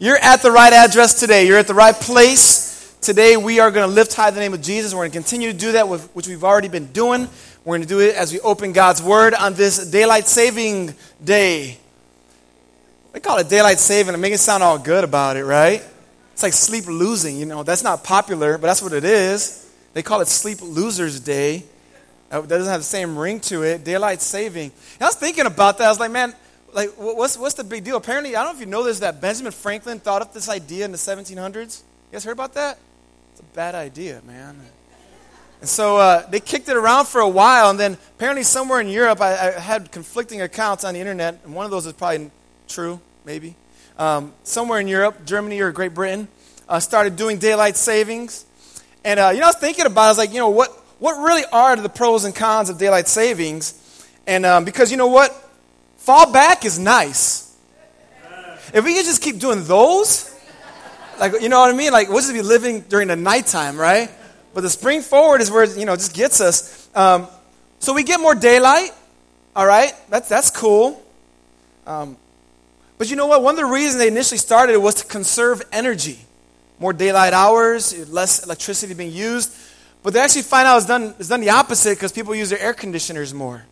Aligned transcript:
You're 0.00 0.16
at 0.16 0.42
the 0.42 0.52
right 0.52 0.72
address 0.72 1.18
today. 1.18 1.48
You're 1.48 1.58
at 1.58 1.66
the 1.66 1.74
right 1.74 1.94
place. 1.94 2.96
Today, 3.00 3.36
we 3.36 3.58
are 3.58 3.72
going 3.72 3.88
to 3.88 3.92
lift 3.92 4.14
high 4.14 4.30
the 4.30 4.38
name 4.38 4.54
of 4.54 4.62
Jesus. 4.62 4.94
We're 4.94 5.00
going 5.00 5.10
to 5.10 5.18
continue 5.18 5.50
to 5.50 5.58
do 5.58 5.72
that, 5.72 5.88
with, 5.88 6.08
which 6.14 6.28
we've 6.28 6.44
already 6.44 6.68
been 6.68 6.86
doing. 6.92 7.28
We're 7.64 7.78
going 7.78 7.82
to 7.82 7.88
do 7.88 7.98
it 7.98 8.14
as 8.14 8.32
we 8.32 8.38
open 8.38 8.72
God's 8.72 9.02
Word 9.02 9.34
on 9.34 9.54
this 9.54 9.90
daylight 9.90 10.28
saving 10.28 10.94
day. 11.24 11.78
They 13.12 13.18
call 13.18 13.38
it 13.38 13.48
daylight 13.48 13.80
saving 13.80 14.14
and 14.14 14.22
make 14.22 14.32
it 14.32 14.38
sound 14.38 14.62
all 14.62 14.78
good 14.78 15.02
about 15.02 15.36
it, 15.36 15.44
right? 15.44 15.84
It's 16.32 16.44
like 16.44 16.52
sleep 16.52 16.86
losing, 16.86 17.36
you 17.36 17.46
know. 17.46 17.64
That's 17.64 17.82
not 17.82 18.04
popular, 18.04 18.56
but 18.56 18.68
that's 18.68 18.82
what 18.82 18.92
it 18.92 19.04
is. 19.04 19.68
They 19.94 20.04
call 20.04 20.20
it 20.20 20.28
Sleep 20.28 20.62
Losers 20.62 21.18
Day. 21.18 21.64
That 22.30 22.46
doesn't 22.46 22.70
have 22.70 22.80
the 22.80 22.84
same 22.84 23.18
ring 23.18 23.40
to 23.40 23.64
it. 23.64 23.82
Daylight 23.82 24.20
saving. 24.20 24.70
And 24.70 25.02
I 25.02 25.06
was 25.06 25.16
thinking 25.16 25.46
about 25.46 25.78
that. 25.78 25.86
I 25.86 25.88
was 25.88 25.98
like, 25.98 26.12
man, 26.12 26.34
like, 26.78 26.90
what's, 26.96 27.36
what's 27.36 27.56
the 27.56 27.64
big 27.64 27.82
deal? 27.82 27.96
Apparently, 27.96 28.36
I 28.36 28.44
don't 28.44 28.52
know 28.52 28.56
if 28.56 28.60
you 28.60 28.70
know 28.70 28.84
this, 28.84 29.00
that 29.00 29.20
Benjamin 29.20 29.50
Franklin 29.50 29.98
thought 29.98 30.22
up 30.22 30.32
this 30.32 30.48
idea 30.48 30.84
in 30.84 30.92
the 30.92 30.96
1700s. 30.96 31.56
You 31.56 32.12
guys 32.12 32.22
heard 32.22 32.30
about 32.30 32.54
that? 32.54 32.78
It's 33.32 33.40
a 33.40 33.44
bad 33.56 33.74
idea, 33.74 34.22
man. 34.24 34.56
And 35.60 35.68
so 35.68 35.96
uh, 35.96 36.24
they 36.30 36.38
kicked 36.38 36.68
it 36.68 36.76
around 36.76 37.08
for 37.08 37.20
a 37.20 37.28
while, 37.28 37.70
and 37.70 37.80
then 37.80 37.98
apparently 38.14 38.44
somewhere 38.44 38.80
in 38.80 38.86
Europe, 38.86 39.20
I, 39.20 39.32
I, 39.32 39.58
had 39.58 39.90
conflicting 39.90 40.40
accounts 40.40 40.84
on 40.84 40.94
the 40.94 41.00
internet, 41.00 41.40
and 41.44 41.52
one 41.52 41.64
of 41.64 41.72
those 41.72 41.84
is 41.84 41.94
probably 41.94 42.30
true, 42.68 43.00
maybe. 43.24 43.56
Um, 43.98 44.32
somewhere 44.44 44.78
in 44.78 44.86
Europe, 44.86 45.24
Germany 45.24 45.58
or 45.60 45.72
Great 45.72 45.94
Britain, 45.94 46.28
uh, 46.68 46.78
started 46.78 47.16
doing 47.16 47.38
daylight 47.38 47.76
savings. 47.76 48.46
And, 49.04 49.18
uh, 49.18 49.30
you 49.34 49.40
know, 49.40 49.46
I 49.46 49.48
was 49.48 49.56
thinking 49.56 49.86
about 49.86 50.02
it, 50.02 50.04
I 50.04 50.08
was 50.10 50.18
like, 50.18 50.32
you 50.32 50.38
know, 50.38 50.50
what, 50.50 50.70
what 51.00 51.20
really 51.20 51.42
are 51.52 51.74
the 51.74 51.88
pros 51.88 52.24
and 52.24 52.36
cons 52.36 52.70
of 52.70 52.78
daylight 52.78 53.08
savings? 53.08 53.74
And 54.28 54.46
um, 54.46 54.64
because, 54.64 54.92
you 54.92 54.96
know 54.96 55.08
what? 55.08 55.46
Fall 56.08 56.32
back 56.32 56.64
is 56.64 56.78
nice. 56.78 57.54
If 58.72 58.82
we 58.82 58.94
could 58.94 59.04
just 59.04 59.20
keep 59.20 59.38
doing 59.38 59.62
those, 59.64 60.34
like, 61.20 61.34
you 61.42 61.50
know 61.50 61.60
what 61.60 61.68
I 61.68 61.76
mean? 61.76 61.92
Like, 61.92 62.08
we'll 62.08 62.22
just 62.22 62.32
be 62.32 62.40
living 62.40 62.80
during 62.80 63.08
the 63.08 63.16
nighttime, 63.16 63.76
right? 63.76 64.10
But 64.54 64.62
the 64.62 64.70
spring 64.70 65.02
forward 65.02 65.42
is 65.42 65.50
where, 65.50 65.66
you 65.66 65.84
know, 65.84 65.94
just 65.96 66.14
gets 66.14 66.40
us. 66.40 66.88
Um, 66.94 67.28
so 67.78 67.92
we 67.92 68.04
get 68.04 68.20
more 68.20 68.34
daylight, 68.34 68.92
all 69.54 69.66
right? 69.66 69.92
That's, 70.08 70.30
that's 70.30 70.48
cool. 70.48 70.98
Um, 71.86 72.16
but 72.96 73.10
you 73.10 73.16
know 73.16 73.26
what? 73.26 73.42
One 73.42 73.52
of 73.56 73.60
the 73.60 73.66
reasons 73.66 73.98
they 73.98 74.08
initially 74.08 74.38
started 74.38 74.72
it 74.72 74.80
was 74.80 74.94
to 74.94 75.04
conserve 75.04 75.60
energy. 75.72 76.20
More 76.78 76.94
daylight 76.94 77.34
hours, 77.34 78.08
less 78.08 78.42
electricity 78.44 78.94
being 78.94 79.12
used. 79.12 79.54
But 80.02 80.14
they 80.14 80.20
actually 80.20 80.40
find 80.40 80.66
out 80.66 80.78
it's 80.78 80.86
done, 80.86 81.14
it's 81.18 81.28
done 81.28 81.42
the 81.42 81.50
opposite 81.50 81.96
because 81.98 82.12
people 82.12 82.34
use 82.34 82.48
their 82.48 82.60
air 82.60 82.72
conditioners 82.72 83.34
more. 83.34 83.66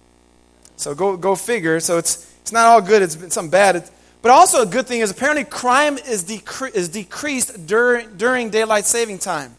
So 0.77 0.95
go, 0.95 1.17
go 1.17 1.35
figure. 1.35 1.81
So 1.81 1.99
it's, 1.99 2.33
it's 2.43 2.53
not 2.53 2.67
all 2.67 2.81
good, 2.81 3.03
it's 3.03 3.15
something 3.35 3.51
bad. 3.51 3.77
It's, 3.77 3.91
but 4.23 4.31
also 4.31 4.63
a 4.63 4.67
good 4.67 4.87
thing 4.87 5.01
is 5.01 5.11
apparently 5.11 5.45
crime 5.45 5.99
is, 5.99 6.25
decre- 6.25 6.75
is 6.75 6.89
decreased 6.89 7.67
during, 7.67 8.17
during 8.17 8.51
daylight 8.51 8.85
saving 8.85 9.19
time. 9.19 9.55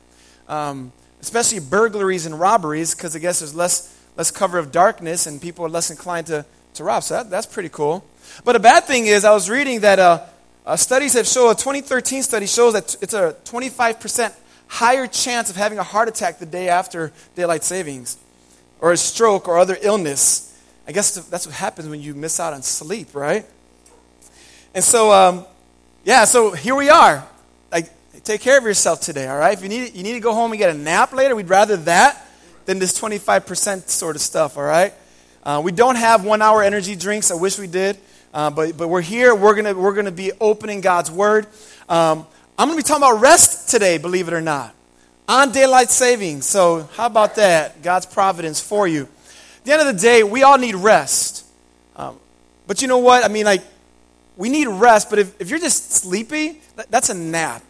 Um, 0.48 0.92
especially 1.22 1.60
burglaries 1.60 2.26
and 2.26 2.40
robberies 2.40 2.96
because 2.96 3.16
I 3.16 3.20
guess 3.20 3.40
there's 3.40 3.56
less, 3.56 3.98
less 4.16 4.32
cover 4.32 4.58
of 4.58 4.72
darkness 4.72 5.28
and 5.28 5.42
people 5.42 5.66
are 5.66 5.70
less 5.70 5.90
inclined 5.90 6.28
to, 6.28 6.46
to 6.76 6.84
rob. 6.84 7.04
So 7.04 7.16
that, 7.16 7.30
that's 7.30 7.46
pretty 7.46 7.70
cool. 7.70 8.06
But 8.44 8.56
a 8.56 8.60
bad 8.60 8.86
thing 8.86 9.08
is 9.08 9.26
I 9.26 9.32
was 9.34 9.50
reading 9.50 9.82
that 9.82 10.00
uh, 10.00 10.24
uh, 10.66 10.76
studies 10.76 11.14
have 11.14 11.28
shown, 11.28 11.52
a 11.52 11.56
2013 11.56 12.24
study 12.24 12.46
shows 12.46 12.74
that 12.74 12.96
it's 13.02 13.14
a 13.14 13.36
25% 13.46 14.34
higher 14.68 15.08
chance 15.08 15.50
of 15.50 15.56
having 15.56 15.80
a 15.80 15.84
heart 15.84 16.08
attack 16.08 16.40
the 16.40 16.46
day 16.46 16.70
after 16.70 17.12
daylight 17.36 17.64
savings 17.64 18.18
or 18.80 18.92
a 18.92 18.98
stroke 18.98 19.48
or 19.48 19.58
other 19.58 19.78
illness 19.82 20.47
I 20.88 20.94
guess 20.94 21.16
that's 21.28 21.46
what 21.46 21.56
happens 21.56 21.90
when 21.90 22.02
you 22.02 22.16
miss 22.16 22.40
out 22.40 22.54
on 22.54 22.62
sleep, 22.62 23.14
right? 23.14 23.46
And 24.74 24.82
so, 24.82 25.12
um, 25.12 25.46
yeah, 26.06 26.24
so 26.24 26.52
here 26.52 26.76
we 26.76 26.90
are. 26.90 27.28
Like, 27.72 27.90
take 28.24 28.40
care 28.40 28.58
of 28.58 28.64
yourself 28.64 29.02
today, 29.02 29.28
all 29.28 29.38
right? 29.38 29.52
If 29.52 29.62
you 29.64 29.70
need, 29.70 29.94
you 29.96 30.04
need 30.04 30.14
to 30.14 30.22
go 30.22 30.34
home 30.34 30.52
and 30.52 30.58
get 30.58 30.74
a 30.74 30.78
nap 30.78 31.12
later, 31.12 31.36
we'd 31.36 31.50
rather 31.50 31.76
that 31.78 32.26
than 32.66 32.80
this 32.80 32.98
25% 32.98 33.90
sort 33.90 34.16
of 34.16 34.22
stuff, 34.22 34.58
all 34.58 34.64
right? 34.64 34.94
Uh, 35.44 35.62
we 35.64 35.74
don't 35.74 35.96
have 35.96 36.24
one 36.24 36.42
hour 36.42 36.64
energy 36.64 36.96
drinks. 36.96 37.32
I 37.32 37.36
wish 37.36 37.60
we 37.60 37.68
did. 37.68 37.98
Uh, 38.34 38.50
but, 38.50 38.78
but 38.78 38.88
we're 38.88 39.02
here. 39.02 39.36
We're 39.36 39.56
going 39.56 39.78
we're 39.78 39.94
gonna 39.94 40.12
be 40.12 40.32
opening 40.40 40.82
God's 40.82 41.10
Word. 41.12 41.48
Um, 41.90 42.26
I'm 42.58 42.68
going 42.68 42.78
to 42.78 42.84
be 42.84 42.88
talking 42.88 43.04
about 43.04 43.22
rest 43.22 43.70
today, 43.70 43.98
believe 43.98 44.28
it 44.28 44.34
or 44.34 44.42
not, 44.42 44.74
on 45.28 45.52
daylight 45.52 45.90
saving. 45.90 46.42
So, 46.42 46.90
how 46.94 47.06
about 47.06 47.36
that? 47.36 47.82
God's 47.82 48.06
providence 48.06 48.60
for 48.60 48.88
you 48.88 49.08
the 49.68 49.74
end 49.74 49.82
of 49.82 49.88
the 49.94 50.02
day, 50.02 50.24
we 50.24 50.44
all 50.44 50.58
need 50.58 50.76
rest. 50.76 51.46
Um, 51.98 52.18
but 52.68 52.82
you 52.82 52.88
know 52.88 53.00
what? 53.00 53.26
I 53.26 53.28
mean, 53.28 53.46
like, 53.46 53.62
we 54.38 54.48
need 54.48 54.68
rest, 54.68 55.10
but 55.10 55.20
if, 55.20 55.42
if 55.42 55.50
you're 55.50 55.60
just 55.60 55.92
sleepy, 55.92 56.62
that, 56.78 56.90
that's 56.90 57.10
a 57.10 57.14
nap. 57.14 57.64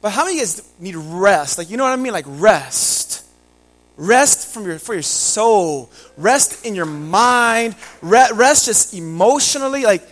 But 0.00 0.12
how 0.12 0.24
many 0.24 0.38
guys 0.38 0.66
need 0.78 0.96
rest? 0.96 1.58
Like, 1.58 1.68
you 1.68 1.76
know 1.76 1.84
what 1.84 1.92
I 1.92 1.96
mean? 1.96 2.14
Like, 2.14 2.24
rest. 2.26 3.22
Rest 3.98 4.54
from 4.54 4.64
your, 4.64 4.78
for 4.78 4.94
your 4.94 5.02
soul. 5.02 5.90
Rest 6.16 6.64
in 6.64 6.74
your 6.74 6.86
mind. 6.86 7.74
Rest 8.00 8.64
just 8.64 8.94
emotionally. 8.94 9.82
Like, 9.82 10.02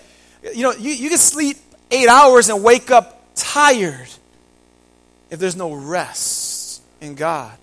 you 0.55 0.63
know, 0.63 0.73
you, 0.73 0.91
you 0.91 1.09
can 1.09 1.17
sleep 1.17 1.57
eight 1.91 2.09
hours 2.09 2.51
and 2.51 2.63
wake 2.63 2.91
up 2.91 3.23
tired 3.35 4.09
if 5.31 5.39
there's 5.39 5.57
no 5.57 5.73
rest 5.73 6.83
in 7.01 7.15
God. 7.15 7.57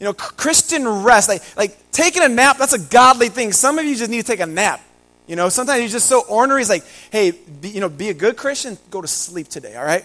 You 0.00 0.06
know, 0.06 0.14
Christian 0.14 0.88
rest, 0.88 1.28
like, 1.28 1.42
like 1.58 1.78
taking 1.94 2.22
a 2.22 2.28
nap, 2.28 2.58
that's 2.58 2.72
a 2.72 2.78
godly 2.78 3.28
thing. 3.28 3.52
Some 3.52 3.78
of 3.78 3.84
you 3.84 3.96
just 3.96 4.10
need 4.10 4.20
to 4.20 4.26
take 4.26 4.40
a 4.40 4.46
nap. 4.46 4.80
You 5.26 5.36
know, 5.36 5.48
sometimes 5.48 5.80
you're 5.80 5.88
just 5.88 6.06
so 6.06 6.22
ornery. 6.28 6.60
It's 6.60 6.70
like, 6.70 6.84
hey, 7.10 7.30
be, 7.30 7.70
you 7.70 7.80
know, 7.80 7.88
be 7.88 8.10
a 8.10 8.14
good 8.14 8.36
Christian, 8.36 8.76
go 8.90 9.00
to 9.00 9.08
sleep 9.08 9.48
today, 9.48 9.74
all 9.76 9.84
right? 9.84 10.04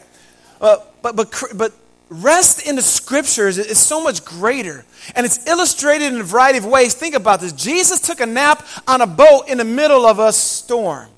Uh, 0.61 0.77
but, 1.01 1.15
but, 1.15 1.33
but 1.55 1.73
rest 2.09 2.65
in 2.67 2.75
the 2.75 2.81
scriptures 2.81 3.57
is 3.57 3.77
so 3.77 4.01
much 4.01 4.23
greater. 4.23 4.85
And 5.15 5.25
it's 5.25 5.45
illustrated 5.47 6.13
in 6.13 6.21
a 6.21 6.23
variety 6.23 6.59
of 6.59 6.65
ways. 6.65 6.93
Think 6.93 7.15
about 7.15 7.41
this 7.41 7.51
Jesus 7.51 7.99
took 7.99 8.21
a 8.21 8.25
nap 8.25 8.65
on 8.87 9.01
a 9.01 9.07
boat 9.07 9.49
in 9.49 9.57
the 9.57 9.65
middle 9.65 10.05
of 10.05 10.19
a 10.19 10.31
storm. 10.31 11.09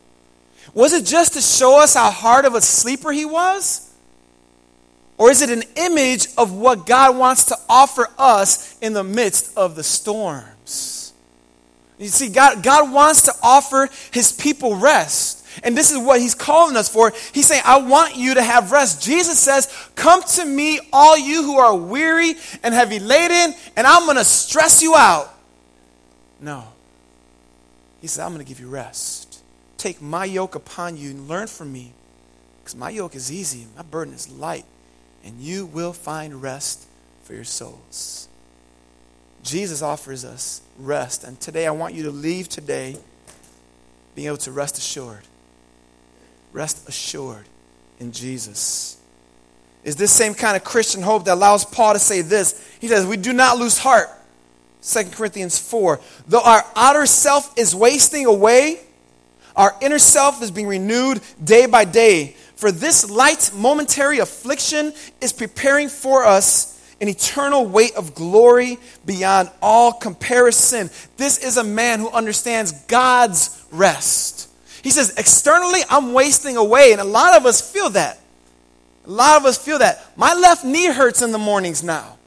Was 0.73 0.93
it 0.93 1.05
just 1.05 1.33
to 1.33 1.41
show 1.41 1.81
us 1.81 1.93
how 1.95 2.09
hard 2.09 2.45
of 2.45 2.55
a 2.55 2.61
sleeper 2.61 3.11
he 3.11 3.25
was? 3.25 3.89
Or 5.17 5.29
is 5.29 5.43
it 5.43 5.49
an 5.51 5.63
image 5.75 6.27
of 6.37 6.53
what 6.53 6.87
God 6.87 7.15
wants 7.15 7.45
to 7.45 7.57
offer 7.69 8.07
us 8.17 8.79
in 8.79 8.93
the 8.93 9.03
midst 9.03 9.55
of 9.55 9.75
the 9.75 9.83
storms? 9.83 10.50
You 12.01 12.09
see, 12.09 12.29
God, 12.29 12.63
God 12.63 12.91
wants 12.91 13.23
to 13.23 13.33
offer 13.43 13.89
his 14.11 14.31
people 14.31 14.75
rest. 14.75 15.45
And 15.63 15.77
this 15.77 15.91
is 15.91 15.97
what 15.97 16.19
he's 16.19 16.33
calling 16.33 16.75
us 16.75 16.89
for. 16.89 17.13
He's 17.33 17.47
saying, 17.47 17.61
I 17.65 17.79
want 17.81 18.15
you 18.15 18.33
to 18.33 18.43
have 18.43 18.71
rest. 18.71 19.01
Jesus 19.03 19.39
says, 19.39 19.71
Come 19.95 20.23
to 20.23 20.45
me, 20.45 20.79
all 20.91 21.17
you 21.17 21.43
who 21.43 21.57
are 21.57 21.75
weary 21.75 22.33
and 22.63 22.73
heavy 22.73 22.99
laden, 22.99 23.53
and 23.75 23.85
I'm 23.85 24.05
going 24.05 24.17
to 24.17 24.23
stress 24.23 24.81
you 24.81 24.95
out. 24.95 25.33
No. 26.39 26.63
He 27.99 28.07
said, 28.07 28.25
I'm 28.25 28.33
going 28.33 28.43
to 28.43 28.49
give 28.49 28.59
you 28.59 28.67
rest. 28.67 29.43
Take 29.77 30.01
my 30.01 30.25
yoke 30.25 30.55
upon 30.55 30.97
you 30.97 31.11
and 31.11 31.27
learn 31.27 31.47
from 31.47 31.71
me. 31.71 31.93
Because 32.59 32.75
my 32.75 32.89
yoke 32.89 33.15
is 33.15 33.31
easy, 33.31 33.67
my 33.75 33.83
burden 33.83 34.13
is 34.13 34.29
light 34.29 34.65
and 35.23 35.39
you 35.39 35.65
will 35.65 35.93
find 35.93 36.41
rest 36.41 36.87
for 37.23 37.33
your 37.33 37.43
souls. 37.43 38.27
Jesus 39.43 39.81
offers 39.81 40.23
us 40.23 40.61
rest. 40.77 41.23
And 41.23 41.39
today 41.39 41.67
I 41.67 41.71
want 41.71 41.93
you 41.93 42.03
to 42.03 42.11
leave 42.11 42.49
today 42.49 42.97
being 44.15 44.27
able 44.27 44.37
to 44.37 44.51
rest 44.51 44.77
assured. 44.77 45.21
Rest 46.53 46.87
assured 46.87 47.45
in 47.99 48.11
Jesus. 48.11 48.97
Is 49.83 49.95
this 49.95 50.11
same 50.11 50.33
kind 50.33 50.55
of 50.55 50.63
Christian 50.63 51.01
hope 51.01 51.25
that 51.25 51.33
allows 51.33 51.65
Paul 51.65 51.93
to 51.93 51.99
say 51.99 52.21
this? 52.21 52.63
He 52.79 52.87
says, 52.87 53.05
We 53.05 53.17
do 53.17 53.33
not 53.33 53.57
lose 53.57 53.77
heart. 53.77 54.09
2 54.83 55.05
Corinthians 55.11 55.57
4. 55.57 55.99
Though 56.27 56.41
our 56.41 56.65
outer 56.75 57.05
self 57.05 57.57
is 57.57 57.73
wasting 57.73 58.25
away, 58.25 58.81
our 59.55 59.75
inner 59.81 59.99
self 59.99 60.41
is 60.41 60.51
being 60.51 60.67
renewed 60.67 61.21
day 61.43 61.65
by 61.65 61.85
day. 61.85 62.35
For 62.55 62.71
this 62.71 63.09
light 63.09 63.51
momentary 63.55 64.19
affliction 64.19 64.93
is 65.19 65.33
preparing 65.33 65.89
for 65.89 66.25
us 66.25 66.80
an 67.01 67.07
eternal 67.07 67.65
weight 67.65 67.95
of 67.95 68.13
glory 68.13 68.77
beyond 69.05 69.49
all 69.61 69.91
comparison. 69.91 70.89
This 71.17 71.39
is 71.43 71.57
a 71.57 71.63
man 71.63 71.99
who 71.99 72.09
understands 72.11 72.71
God's 72.83 73.65
rest. 73.71 74.49
He 74.83 74.91
says, 74.91 75.15
externally, 75.17 75.81
I'm 75.89 76.13
wasting 76.13 76.57
away. 76.57 76.91
And 76.91 77.01
a 77.01 77.05
lot 77.05 77.35
of 77.35 77.45
us 77.45 77.59
feel 77.59 77.89
that. 77.89 78.19
A 79.05 79.09
lot 79.09 79.41
of 79.41 79.45
us 79.45 79.57
feel 79.57 79.79
that. 79.79 80.05
My 80.15 80.35
left 80.35 80.63
knee 80.63 80.91
hurts 80.91 81.23
in 81.23 81.31
the 81.31 81.39
mornings 81.39 81.83
now. 81.83 82.17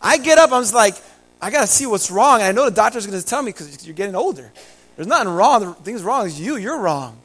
I 0.00 0.16
get 0.16 0.38
up, 0.38 0.52
I'm 0.52 0.62
just 0.62 0.74
like, 0.74 0.94
I 1.42 1.50
got 1.50 1.62
to 1.62 1.66
see 1.66 1.86
what's 1.86 2.10
wrong. 2.10 2.40
And 2.40 2.44
I 2.44 2.52
know 2.52 2.64
the 2.64 2.74
doctor's 2.74 3.06
going 3.06 3.20
to 3.20 3.26
tell 3.26 3.42
me 3.42 3.50
because 3.50 3.84
you're 3.84 3.94
getting 3.94 4.14
older. 4.14 4.52
There's 4.94 5.08
nothing 5.08 5.28
wrong. 5.28 5.60
The 5.60 5.72
thing's 5.72 6.02
wrong 6.02 6.26
is 6.26 6.40
you. 6.40 6.56
You're 6.56 6.78
wrong. 6.78 7.18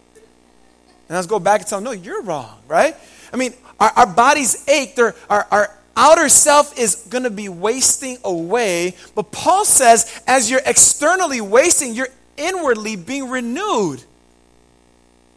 And 1.08 1.16
let's 1.16 1.28
go 1.28 1.40
back 1.40 1.62
and 1.62 1.70
tell 1.70 1.78
them, 1.78 1.86
no, 1.86 1.92
you're 1.92 2.24
wrong, 2.24 2.60
right? 2.68 2.96
I 3.32 3.38
mean, 3.38 3.54
our, 3.80 3.92
our 3.92 4.08
bodies 4.08 4.68
ache. 4.68 4.98
Our, 4.98 5.14
our 5.30 5.78
outer 5.96 6.30
self 6.30 6.78
is 6.78 6.96
going 7.10 7.24
to 7.24 7.30
be 7.30 7.50
wasting 7.50 8.18
away. 8.24 8.96
But 9.14 9.32
Paul 9.32 9.66
says, 9.66 10.22
as 10.28 10.50
you're 10.50 10.62
externally 10.66 11.42
wasting, 11.42 11.94
you're 11.94 12.10
inwardly 12.38 12.96
being 12.96 13.30
renewed 13.30 14.04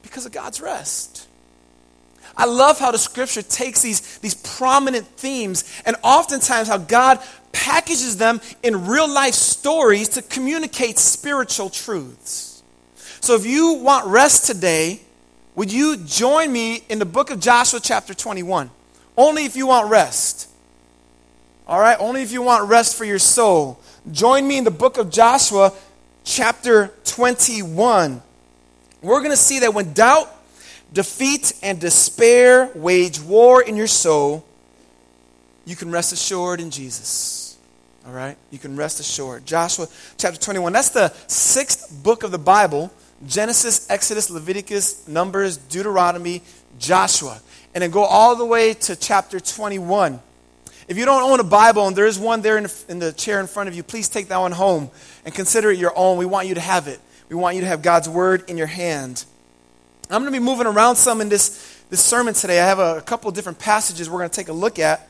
because 0.02 0.26
of 0.26 0.32
God's 0.32 0.60
rest. 0.60 1.26
I 2.36 2.44
love 2.44 2.78
how 2.78 2.92
the 2.92 2.98
scripture 2.98 3.42
takes 3.42 3.82
these, 3.82 4.18
these 4.18 4.34
prominent 4.34 5.06
themes 5.06 5.64
and 5.84 5.96
oftentimes 6.04 6.68
how 6.68 6.78
God 6.78 7.20
packages 7.52 8.16
them 8.16 8.40
in 8.62 8.86
real 8.86 9.12
life 9.12 9.34
stories 9.34 10.10
to 10.10 10.22
communicate 10.22 10.98
spiritual 10.98 11.68
truths. 11.68 12.62
So 13.20 13.34
if 13.34 13.44
you 13.44 13.74
want 13.74 14.06
rest 14.06 14.46
today, 14.46 15.00
would 15.56 15.72
you 15.72 15.96
join 15.96 16.52
me 16.52 16.84
in 16.88 17.00
the 17.00 17.04
book 17.04 17.30
of 17.30 17.40
Joshua, 17.40 17.80
chapter 17.82 18.14
21? 18.14 18.70
Only 19.16 19.44
if 19.44 19.56
you 19.56 19.66
want 19.66 19.90
rest. 19.90 20.47
All 21.68 21.78
right? 21.78 21.96
Only 22.00 22.22
if 22.22 22.32
you 22.32 22.42
want 22.42 22.68
rest 22.68 22.96
for 22.96 23.04
your 23.04 23.18
soul. 23.18 23.78
Join 24.10 24.48
me 24.48 24.56
in 24.56 24.64
the 24.64 24.70
book 24.70 24.96
of 24.96 25.10
Joshua, 25.10 25.72
chapter 26.24 26.92
21. 27.04 28.22
We're 29.02 29.18
going 29.18 29.30
to 29.30 29.36
see 29.36 29.58
that 29.60 29.74
when 29.74 29.92
doubt, 29.92 30.34
defeat, 30.92 31.52
and 31.62 31.78
despair 31.78 32.70
wage 32.74 33.20
war 33.20 33.62
in 33.62 33.76
your 33.76 33.86
soul, 33.86 34.44
you 35.66 35.76
can 35.76 35.90
rest 35.90 36.12
assured 36.12 36.60
in 36.60 36.70
Jesus. 36.70 37.58
All 38.06 38.12
right? 38.12 38.38
You 38.50 38.58
can 38.58 38.74
rest 38.74 38.98
assured. 38.98 39.44
Joshua 39.44 39.88
chapter 40.16 40.40
21. 40.40 40.72
That's 40.72 40.88
the 40.88 41.12
sixth 41.26 42.02
book 42.02 42.22
of 42.22 42.30
the 42.30 42.38
Bible 42.38 42.90
Genesis, 43.26 43.90
Exodus, 43.90 44.30
Leviticus, 44.30 45.06
Numbers, 45.08 45.56
Deuteronomy, 45.56 46.40
Joshua. 46.78 47.40
And 47.74 47.82
then 47.82 47.90
go 47.90 48.04
all 48.04 48.36
the 48.36 48.44
way 48.44 48.74
to 48.74 48.96
chapter 48.96 49.40
21. 49.40 50.20
If 50.88 50.96
you 50.96 51.04
don't 51.04 51.22
own 51.22 51.38
a 51.38 51.44
Bible 51.44 51.86
and 51.86 51.94
there 51.94 52.06
is 52.06 52.18
one 52.18 52.40
there 52.40 52.56
in 52.56 52.64
the, 52.64 52.84
in 52.88 52.98
the 52.98 53.12
chair 53.12 53.40
in 53.40 53.46
front 53.46 53.68
of 53.68 53.74
you, 53.74 53.82
please 53.82 54.08
take 54.08 54.28
that 54.28 54.38
one 54.38 54.52
home 54.52 54.90
and 55.26 55.34
consider 55.34 55.70
it 55.70 55.78
your 55.78 55.92
own. 55.94 56.16
We 56.16 56.24
want 56.24 56.48
you 56.48 56.54
to 56.54 56.60
have 56.60 56.88
it. 56.88 56.98
We 57.28 57.36
want 57.36 57.56
you 57.56 57.60
to 57.60 57.68
have 57.68 57.82
God's 57.82 58.08
word 58.08 58.48
in 58.48 58.56
your 58.56 58.66
hand. 58.66 59.26
I'm 60.10 60.22
going 60.22 60.32
to 60.32 60.40
be 60.40 60.42
moving 60.42 60.66
around 60.66 60.96
some 60.96 61.20
in 61.20 61.28
this, 61.28 61.82
this 61.90 62.00
sermon 62.00 62.32
today. 62.32 62.58
I 62.58 62.66
have 62.66 62.78
a, 62.78 62.96
a 62.96 63.02
couple 63.02 63.30
different 63.32 63.58
passages 63.58 64.08
we're 64.08 64.18
going 64.18 64.30
to 64.30 64.34
take 64.34 64.48
a 64.48 64.54
look 64.54 64.78
at. 64.78 65.06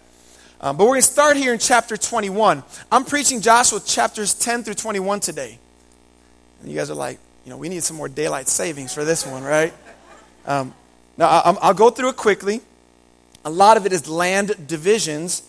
Um, 0.60 0.76
but 0.76 0.84
we're 0.84 0.94
going 0.94 1.02
to 1.02 1.06
start 1.06 1.36
here 1.36 1.52
in 1.52 1.60
chapter 1.60 1.96
21. 1.96 2.64
I'm 2.90 3.04
preaching 3.04 3.40
Joshua 3.40 3.78
chapters 3.78 4.34
10 4.34 4.64
through 4.64 4.74
21 4.74 5.20
today. 5.20 5.60
And 6.60 6.68
you 6.68 6.76
guys 6.76 6.90
are 6.90 6.96
like, 6.96 7.20
you 7.44 7.50
know, 7.50 7.56
we 7.56 7.68
need 7.68 7.84
some 7.84 7.96
more 7.96 8.08
daylight 8.08 8.48
savings 8.48 8.92
for 8.92 9.04
this 9.04 9.24
one, 9.24 9.44
right? 9.44 9.72
Um, 10.44 10.74
now, 11.16 11.28
I, 11.28 11.56
I'll 11.62 11.74
go 11.74 11.90
through 11.90 12.08
it 12.08 12.16
quickly. 12.16 12.62
A 13.44 13.50
lot 13.50 13.76
of 13.76 13.86
it 13.86 13.92
is 13.92 14.08
land 14.08 14.66
divisions. 14.66 15.47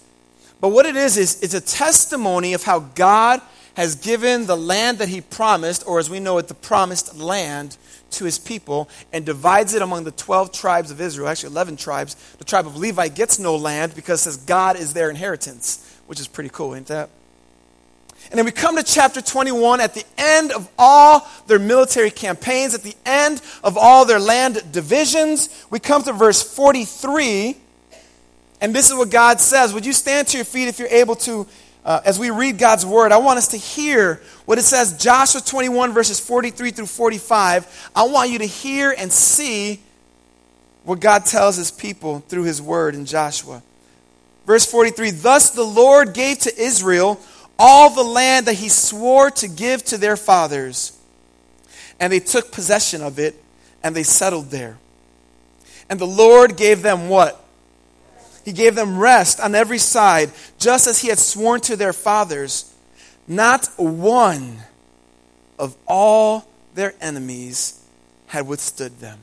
But 0.61 0.69
what 0.69 0.85
it 0.85 0.95
is, 0.95 1.17
is 1.17 1.41
it's 1.41 1.53
a 1.53 1.61
testimony 1.61 2.53
of 2.53 2.63
how 2.63 2.79
God 2.79 3.41
has 3.75 3.95
given 3.95 4.45
the 4.45 4.57
land 4.57 4.97
that 4.97 5.09
he 5.09 5.21
promised, 5.21 5.83
or 5.87 5.99
as 5.99 6.09
we 6.09 6.19
know 6.19 6.37
it, 6.37 6.47
the 6.47 6.53
promised 6.53 7.15
land, 7.17 7.77
to 8.11 8.25
his 8.25 8.39
people 8.39 8.89
and 9.13 9.25
divides 9.25 9.73
it 9.73 9.81
among 9.81 10.03
the 10.03 10.11
12 10.11 10.51
tribes 10.51 10.91
of 10.91 11.01
Israel, 11.01 11.27
actually 11.27 11.51
11 11.51 11.77
tribes. 11.77 12.15
The 12.37 12.43
tribe 12.43 12.67
of 12.67 12.75
Levi 12.75 13.07
gets 13.09 13.39
no 13.39 13.55
land 13.55 13.95
because 13.95 14.21
says 14.21 14.37
God 14.37 14.75
is 14.75 14.93
their 14.93 15.09
inheritance, 15.09 15.99
which 16.07 16.19
is 16.19 16.27
pretty 16.27 16.49
cool, 16.49 16.75
ain't 16.75 16.87
that? 16.87 17.09
And 18.31 18.37
then 18.37 18.45
we 18.45 18.51
come 18.51 18.75
to 18.75 18.83
chapter 18.83 19.21
21 19.21 19.81
at 19.81 19.93
the 19.93 20.03
end 20.17 20.51
of 20.51 20.69
all 20.77 21.27
their 21.47 21.57
military 21.57 22.11
campaigns, 22.11 22.75
at 22.75 22.83
the 22.83 22.95
end 23.05 23.41
of 23.63 23.77
all 23.77 24.05
their 24.05 24.19
land 24.19 24.61
divisions. 24.71 25.65
We 25.69 25.79
come 25.79 26.03
to 26.03 26.13
verse 26.13 26.41
43, 26.41 27.57
and 28.61 28.73
this 28.73 28.89
is 28.89 28.95
what 28.95 29.09
God 29.09 29.39
says. 29.39 29.73
Would 29.73 29.85
you 29.85 29.93
stand 29.93 30.27
to 30.29 30.37
your 30.37 30.45
feet 30.45 30.67
if 30.67 30.79
you're 30.79 30.89
able 30.89 31.15
to 31.17 31.47
uh, 31.85 32.01
as 32.05 32.19
we 32.19 32.29
read 32.29 32.57
God's 32.57 32.85
word, 32.85 33.11
I 33.11 33.17
want 33.17 33.37
us 33.37 33.49
to 33.49 33.57
hear 33.57 34.21
what 34.45 34.57
it 34.57 34.63
says, 34.63 34.97
Joshua 34.97 35.41
21, 35.41 35.93
verses 35.93 36.19
43 36.19 36.71
through 36.71 36.85
45. 36.85 37.91
I 37.95 38.03
want 38.03 38.29
you 38.29 38.39
to 38.39 38.45
hear 38.45 38.93
and 38.95 39.11
see 39.11 39.79
what 40.83 40.99
God 40.99 41.25
tells 41.25 41.55
his 41.55 41.71
people 41.71 42.19
through 42.27 42.43
his 42.43 42.61
word 42.61 42.95
in 42.95 43.05
Joshua. 43.05 43.63
Verse 44.45 44.65
43 44.65 45.11
Thus 45.11 45.51
the 45.51 45.63
Lord 45.63 46.13
gave 46.13 46.39
to 46.39 46.61
Israel 46.61 47.19
all 47.57 47.89
the 47.89 48.03
land 48.03 48.45
that 48.47 48.55
he 48.55 48.69
swore 48.69 49.31
to 49.31 49.47
give 49.47 49.83
to 49.85 49.97
their 49.97 50.17
fathers. 50.17 50.97
And 51.99 52.11
they 52.11 52.19
took 52.19 52.51
possession 52.51 53.01
of 53.01 53.19
it, 53.19 53.35
and 53.83 53.95
they 53.95 54.03
settled 54.03 54.51
there. 54.51 54.77
And 55.89 55.99
the 55.99 56.07
Lord 56.07 56.55
gave 56.55 56.81
them 56.81 57.09
what? 57.09 57.43
He 58.49 58.53
gave 58.53 58.73
them 58.73 58.97
rest 58.97 59.39
on 59.39 59.53
every 59.53 59.77
side, 59.77 60.31
just 60.57 60.87
as 60.87 60.97
he 60.97 61.09
had 61.09 61.19
sworn 61.19 61.61
to 61.61 61.75
their 61.75 61.93
fathers. 61.93 62.73
Not 63.27 63.67
one 63.77 64.57
of 65.59 65.77
all 65.85 66.49
their 66.73 66.95
enemies 66.99 67.79
had 68.25 68.47
withstood 68.47 68.99
them. 68.99 69.19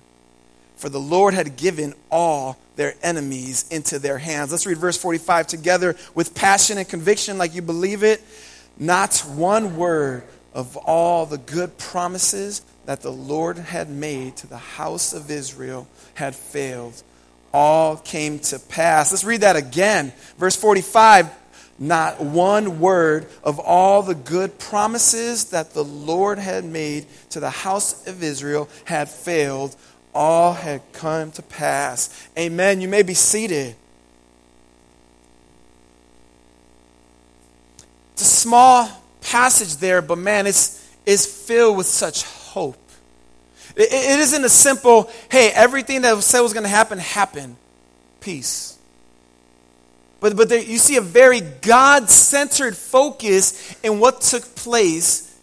For 0.77 0.89
the 0.89 1.01
Lord 1.01 1.35
had 1.35 1.57
given 1.57 1.95
all 2.09 2.57
their 2.77 2.95
enemies 3.03 3.67
into 3.69 3.99
their 3.99 4.19
hands. 4.19 4.53
Let's 4.53 4.65
read 4.65 4.79
verse 4.79 4.97
45 4.97 5.49
together 5.49 5.97
with 6.15 6.33
passion 6.37 6.79
and 6.79 6.89
conviction, 6.89 7.37
like 7.37 7.53
you 7.53 7.63
believe 7.63 8.05
it. 8.05 8.23
Not 8.79 9.19
one 9.23 9.77
word 9.77 10.23
of 10.55 10.77
all 10.77 11.27
the 11.27 11.39
good 11.39 11.77
promises 11.79 12.63
that 12.85 13.01
the 13.01 13.11
Lord 13.11 13.59
had 13.59 13.91
made 13.91 14.37
to 14.37 14.47
the 14.47 14.57
house 14.57 15.13
of 15.13 15.33
Israel 15.33 15.89
had 16.15 16.37
failed 16.37 17.03
all 17.57 17.97
came 17.97 18.39
to 18.39 18.59
pass. 18.59 19.11
Let's 19.11 19.25
read 19.25 19.41
that 19.41 19.57
again. 19.57 20.13
Verse 20.37 20.55
45 20.57 21.31
Not 21.79 22.21
one 22.21 22.81
word 22.81 23.29
of 23.43 23.59
all 23.59 24.03
the 24.03 24.15
good 24.15 24.59
promises 24.59 25.47
that 25.47 25.73
the 25.73 25.83
Lord 25.83 26.39
had 26.39 26.67
made 26.67 27.07
to 27.31 27.41
the 27.41 27.49
house 27.49 28.07
of 28.07 28.23
Israel 28.23 28.69
had 28.85 29.09
failed. 29.09 29.75
All 30.15 30.53
had 30.53 30.83
come 30.93 31.31
to 31.33 31.43
pass. 31.43 32.29
Amen. 32.39 32.83
You 32.83 32.89
may 32.89 33.03
be 33.03 33.15
seated. 33.15 33.75
It's 38.13 38.23
a 38.23 38.25
small 38.25 39.03
passage 39.23 39.77
there, 39.77 40.03
but 40.03 40.19
man, 40.19 40.47
it's, 40.47 40.87
it's 41.07 41.25
filled 41.25 41.79
with 41.79 41.87
such 41.87 42.23
hope. 42.25 42.77
It, 43.75 43.93
it 43.93 44.21
isn't 44.21 44.45
a 44.45 44.49
simple, 44.49 45.11
hey, 45.31 45.51
everything 45.55 46.03
that 46.03 46.15
was 46.15 46.25
said 46.25 46.41
was 46.41 46.53
going 46.53 46.65
to 46.65 46.69
happen, 46.69 46.99
happened. 46.99 47.57
Peace. 48.21 48.79
But, 50.21 50.37
but 50.37 50.49
there, 50.49 50.61
you 50.61 50.79
see 50.79 50.97
a 50.97 51.01
very 51.01 51.41
God 51.41 52.09
centered 52.09 52.77
focus 52.77 53.77
in 53.83 54.01
what 54.01 54.21
took 54.21 54.55
place 54.55 55.39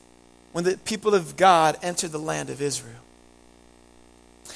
when 0.52 0.64
the 0.64 0.78
people 0.78 1.14
of 1.14 1.36
God 1.36 1.78
entered 1.82 2.12
the 2.12 2.20
land 2.20 2.50
of 2.50 2.62
Israel. 2.62 2.96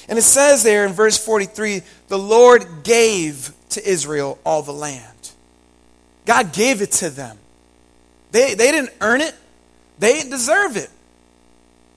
And 0.08 0.18
it 0.18 0.22
says 0.22 0.62
there 0.62 0.86
in 0.86 0.92
verse 0.92 1.22
43 1.22 1.82
the 2.08 2.18
Lord 2.18 2.66
gave 2.82 3.52
to 3.70 3.86
Israel 3.86 4.38
all 4.44 4.62
the 4.62 4.72
land. 4.72 5.04
God 6.24 6.52
gave 6.52 6.82
it 6.82 6.92
to 6.92 7.10
them. 7.10 7.38
They, 8.30 8.54
they 8.54 8.70
didn't 8.70 8.90
earn 9.00 9.20
it, 9.20 9.34
they 9.98 10.14
didn't 10.14 10.30
deserve 10.30 10.76
it, 10.76 10.90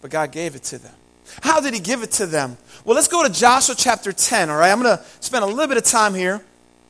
but 0.01 0.12
God 0.12 0.32
gave 0.32 0.56
it 0.56 0.63
to 0.63 0.78
them. 0.78 0.94
How 1.42 1.62
did 1.62 1.74
he 1.74 1.80
give 1.80 2.04
it 2.04 2.12
to 2.14 2.26
them? 2.26 2.58
Well, 2.84 2.96
let's 2.96 3.08
go 3.08 3.24
to 3.24 3.32
Joshua 3.32 3.76
chapter 3.78 4.12
10, 4.12 4.50
all 4.50 4.58
right? 4.58 4.72
I'm 4.72 4.82
going 4.82 4.98
to 4.98 5.04
spend 5.20 5.44
a 5.44 5.48
little 5.48 5.68
bit 5.68 5.78
of 5.78 5.84
time 5.84 6.14
here. 6.14 6.44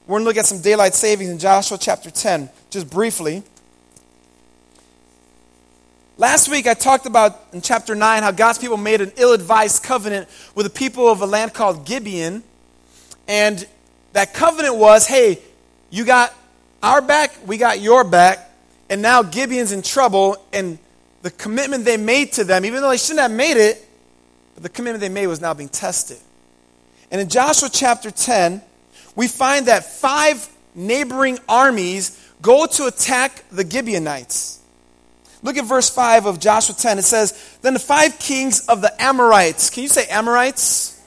We're 0.08 0.16
going 0.16 0.24
to 0.24 0.30
look 0.30 0.38
at 0.38 0.46
some 0.46 0.62
daylight 0.62 0.94
savings 0.94 1.30
in 1.30 1.38
Joshua 1.38 1.78
chapter 1.80 2.10
10, 2.10 2.50
just 2.70 2.90
briefly. 2.90 3.44
Last 6.18 6.50
week, 6.50 6.68
I 6.68 6.74
talked 6.74 7.06
about 7.06 7.40
in 7.52 7.62
chapter 7.62 7.96
9 7.96 8.22
how 8.22 8.32
God's 8.32 8.60
people 8.60 8.78
made 8.78 9.02
an 9.02 9.12
ill 9.18 9.34
advised 9.34 9.84
covenant 9.84 10.30
with 10.54 10.66
the 10.66 10.70
people 10.70 11.08
of 11.08 11.22
a 11.22 11.26
land 11.26 11.54
called 11.54 11.86
Gibeon. 11.86 12.44
And 13.28 13.66
that 14.14 14.34
covenant 14.34 14.76
was 14.76 15.08
hey, 15.08 15.40
you 15.90 16.06
got 16.06 16.34
our 16.84 17.02
back, 17.02 17.32
we 17.48 17.58
got 17.58 17.82
your 17.82 18.04
back, 18.04 18.52
and 18.90 19.02
now 19.02 19.24
Gibeon's 19.24 19.72
in 19.72 19.82
trouble. 19.82 20.38
And 20.54 20.78
the 21.22 21.32
commitment 21.32 21.86
they 21.86 21.98
made 21.98 22.34
to 22.34 22.44
them, 22.44 22.66
even 22.66 22.82
though 22.82 22.90
they 22.90 22.98
shouldn't 22.98 23.22
have 23.22 23.32
made 23.32 23.58
it, 23.58 23.88
but 24.62 24.72
the 24.72 24.76
commitment 24.76 25.02
they 25.02 25.10
made 25.10 25.26
was 25.26 25.42
now 25.42 25.56
being 25.56 25.70
tested. 25.70 26.18
And 27.10 27.20
in 27.20 27.30
Joshua 27.30 27.68
chapter 27.72 28.12
10, 28.12 28.62
we 29.16 29.28
find 29.28 29.66
that 29.66 29.84
five 29.86 30.48
neighboring 30.76 31.40
armies 31.50 32.18
go 32.42 32.68
to 32.68 32.86
attack 32.86 33.44
the 33.52 33.68
Gibeonites. 33.68 34.60
Look 35.42 35.58
at 35.58 35.66
verse 35.66 35.90
5 35.90 36.28
of 36.28 36.40
Joshua 36.40 36.76
10. 36.76 37.00
It 37.00 37.02
says, 37.04 37.58
Then 37.64 37.74
the 37.74 37.80
five 37.80 38.20
kings 38.20 38.68
of 38.68 38.82
the 38.82 39.02
Amorites, 39.02 39.72
can 39.72 39.82
you 39.82 39.90
say 39.90 40.06
Amorites? 40.06 41.02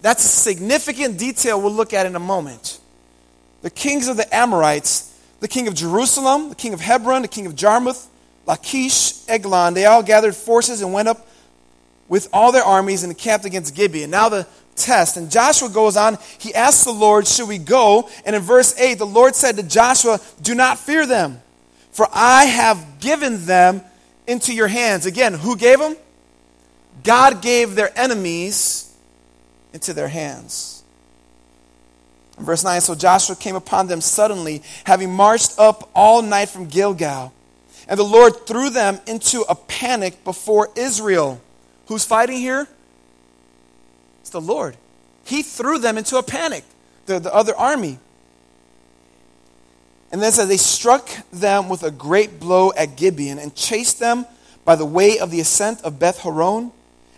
That's 0.00 0.24
a 0.24 0.28
significant 0.28 1.18
detail 1.18 1.60
we'll 1.60 1.72
look 1.72 1.92
at 1.92 2.06
in 2.06 2.16
a 2.16 2.20
moment. 2.20 2.80
The 3.60 3.70
kings 3.70 4.08
of 4.08 4.16
the 4.16 4.34
Amorites, 4.34 5.14
the 5.40 5.48
king 5.48 5.68
of 5.68 5.74
Jerusalem, 5.74 6.48
the 6.48 6.54
king 6.54 6.72
of 6.72 6.80
Hebron, 6.80 7.22
the 7.22 7.28
king 7.28 7.44
of 7.44 7.54
Jarmuth, 7.54 8.08
Lachish, 8.46 9.28
Eglon, 9.28 9.74
they 9.74 9.84
all 9.84 10.02
gathered 10.02 10.34
forces 10.34 10.80
and 10.80 10.94
went 10.94 11.08
up 11.08 11.26
with 12.08 12.28
all 12.32 12.52
their 12.52 12.64
armies 12.64 13.02
and 13.02 13.12
encamped 13.12 13.44
against 13.44 13.74
Gibeon. 13.74 14.10
Now 14.10 14.28
the 14.28 14.46
test. 14.78 15.16
And 15.16 15.30
Joshua 15.30 15.68
goes 15.68 15.96
on, 15.96 16.18
he 16.38 16.54
asks 16.54 16.84
the 16.84 16.92
Lord, 16.92 17.26
Should 17.26 17.48
we 17.48 17.58
go? 17.58 18.08
And 18.24 18.34
in 18.34 18.42
verse 18.42 18.78
8, 18.78 18.94
the 18.94 19.06
Lord 19.06 19.34
said 19.34 19.56
to 19.56 19.62
Joshua, 19.62 20.20
Do 20.40 20.54
not 20.54 20.78
fear 20.78 21.06
them, 21.06 21.40
for 21.90 22.08
I 22.12 22.44
have 22.44 23.00
given 23.00 23.44
them 23.44 23.82
into 24.26 24.54
your 24.54 24.68
hands. 24.68 25.06
Again, 25.06 25.34
who 25.34 25.56
gave 25.56 25.78
them? 25.78 25.96
God 27.04 27.42
gave 27.42 27.74
their 27.74 27.96
enemies 27.98 28.94
into 29.72 29.92
their 29.92 30.08
hands. 30.08 30.82
Verse 32.38 32.64
9 32.64 32.80
So 32.80 32.94
Joshua 32.94 33.36
came 33.36 33.56
upon 33.56 33.88
them 33.88 34.00
suddenly, 34.00 34.62
having 34.84 35.12
marched 35.12 35.58
up 35.58 35.90
all 35.94 36.22
night 36.22 36.48
from 36.48 36.66
Gilgal. 36.66 37.32
And 37.88 37.98
the 37.98 38.04
Lord 38.04 38.46
threw 38.46 38.68
them 38.70 39.00
into 39.06 39.42
a 39.48 39.54
panic 39.54 40.22
before 40.22 40.68
Israel. 40.76 41.40
Who's 41.88 42.04
fighting 42.04 42.38
here? 42.38 42.68
It's 44.20 44.30
the 44.30 44.42
Lord. 44.42 44.76
He 45.24 45.42
threw 45.42 45.78
them 45.78 45.96
into 45.96 46.18
a 46.18 46.22
panic, 46.22 46.64
the, 47.06 47.18
the 47.18 47.34
other 47.34 47.56
army. 47.56 47.98
And 50.12 50.22
then 50.22 50.30
says, 50.32 50.48
They 50.48 50.58
struck 50.58 51.08
them 51.32 51.70
with 51.70 51.82
a 51.82 51.90
great 51.90 52.38
blow 52.38 52.72
at 52.76 52.96
Gibeon 52.96 53.38
and 53.38 53.54
chased 53.54 53.98
them 53.98 54.26
by 54.66 54.76
the 54.76 54.84
way 54.84 55.18
of 55.18 55.30
the 55.30 55.40
ascent 55.40 55.80
of 55.80 55.98
Beth 55.98 56.18
Horon 56.18 56.72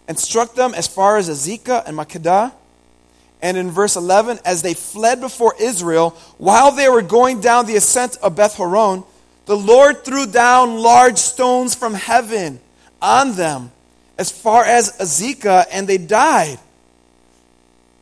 and 0.06 0.16
struck 0.16 0.54
them 0.54 0.72
as 0.74 0.86
far 0.86 1.16
as 1.16 1.28
Azekah 1.28 1.82
and 1.84 1.96
Makkedah. 1.96 2.52
And 3.42 3.56
in 3.56 3.70
verse 3.70 3.96
11, 3.96 4.38
as 4.44 4.62
they 4.62 4.74
fled 4.74 5.20
before 5.20 5.54
Israel, 5.60 6.10
while 6.38 6.70
they 6.70 6.88
were 6.88 7.02
going 7.02 7.40
down 7.40 7.66
the 7.66 7.76
ascent 7.76 8.18
of 8.22 8.36
Beth 8.36 8.54
Horon, 8.54 9.02
the 9.46 9.56
Lord 9.56 10.04
threw 10.04 10.26
down 10.26 10.78
large 10.78 11.18
stones 11.18 11.74
from 11.74 11.94
heaven 11.94 12.60
on 13.02 13.34
them 13.34 13.72
as 14.20 14.30
far 14.30 14.62
as 14.66 14.98
Azekah, 14.98 15.64
and 15.72 15.88
they 15.88 15.96
died. 15.96 16.58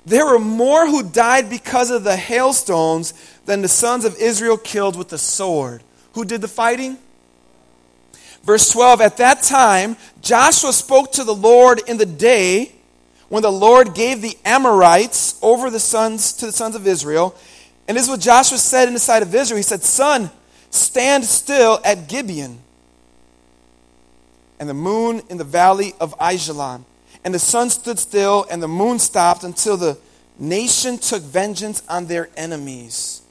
There 0.04 0.26
were 0.26 0.40
more 0.40 0.84
who 0.84 1.04
died 1.04 1.48
because 1.48 1.92
of 1.92 2.02
the 2.02 2.16
hailstones 2.16 3.14
than 3.46 3.62
the 3.62 3.68
sons 3.68 4.04
of 4.04 4.16
Israel 4.16 4.56
killed 4.56 4.96
with 4.96 5.10
the 5.10 5.16
sword. 5.16 5.80
Who 6.14 6.24
did 6.24 6.40
the 6.40 6.48
fighting? 6.48 6.98
Verse 8.42 8.68
12 8.70 9.00
At 9.00 9.18
that 9.18 9.44
time, 9.44 9.96
Joshua 10.20 10.72
spoke 10.72 11.12
to 11.12 11.22
the 11.22 11.34
Lord 11.34 11.82
in 11.86 11.98
the 11.98 12.06
day 12.06 12.72
when 13.28 13.44
the 13.44 13.52
Lord 13.52 13.94
gave 13.94 14.20
the 14.20 14.36
Amorites 14.44 15.38
over 15.40 15.70
the 15.70 15.78
sons 15.78 16.32
to 16.32 16.46
the 16.46 16.52
sons 16.52 16.74
of 16.74 16.84
Israel. 16.88 17.36
And 17.86 17.96
this 17.96 18.06
is 18.06 18.10
what 18.10 18.20
Joshua 18.20 18.58
said 18.58 18.88
in 18.88 18.94
the 18.94 19.00
sight 19.00 19.22
of 19.22 19.32
Israel. 19.32 19.58
He 19.58 19.62
said, 19.62 19.84
Sun, 19.84 20.30
stand 20.70 21.24
still 21.26 21.78
at 21.84 22.08
Gibeon, 22.08 22.58
and 24.58 24.68
the 24.68 24.74
moon 24.74 25.22
in 25.28 25.36
the 25.36 25.44
valley 25.44 25.94
of 26.00 26.14
Ajalon. 26.18 26.84
And 27.24 27.34
the 27.34 27.38
sun 27.38 27.70
stood 27.70 27.98
still, 27.98 28.46
and 28.50 28.62
the 28.62 28.68
moon 28.68 28.98
stopped 28.98 29.44
until 29.44 29.76
the 29.76 29.98
nation 30.38 30.98
took 30.98 31.22
vengeance 31.22 31.82
on 31.88 32.06
their 32.06 32.28
enemies. 32.36 33.22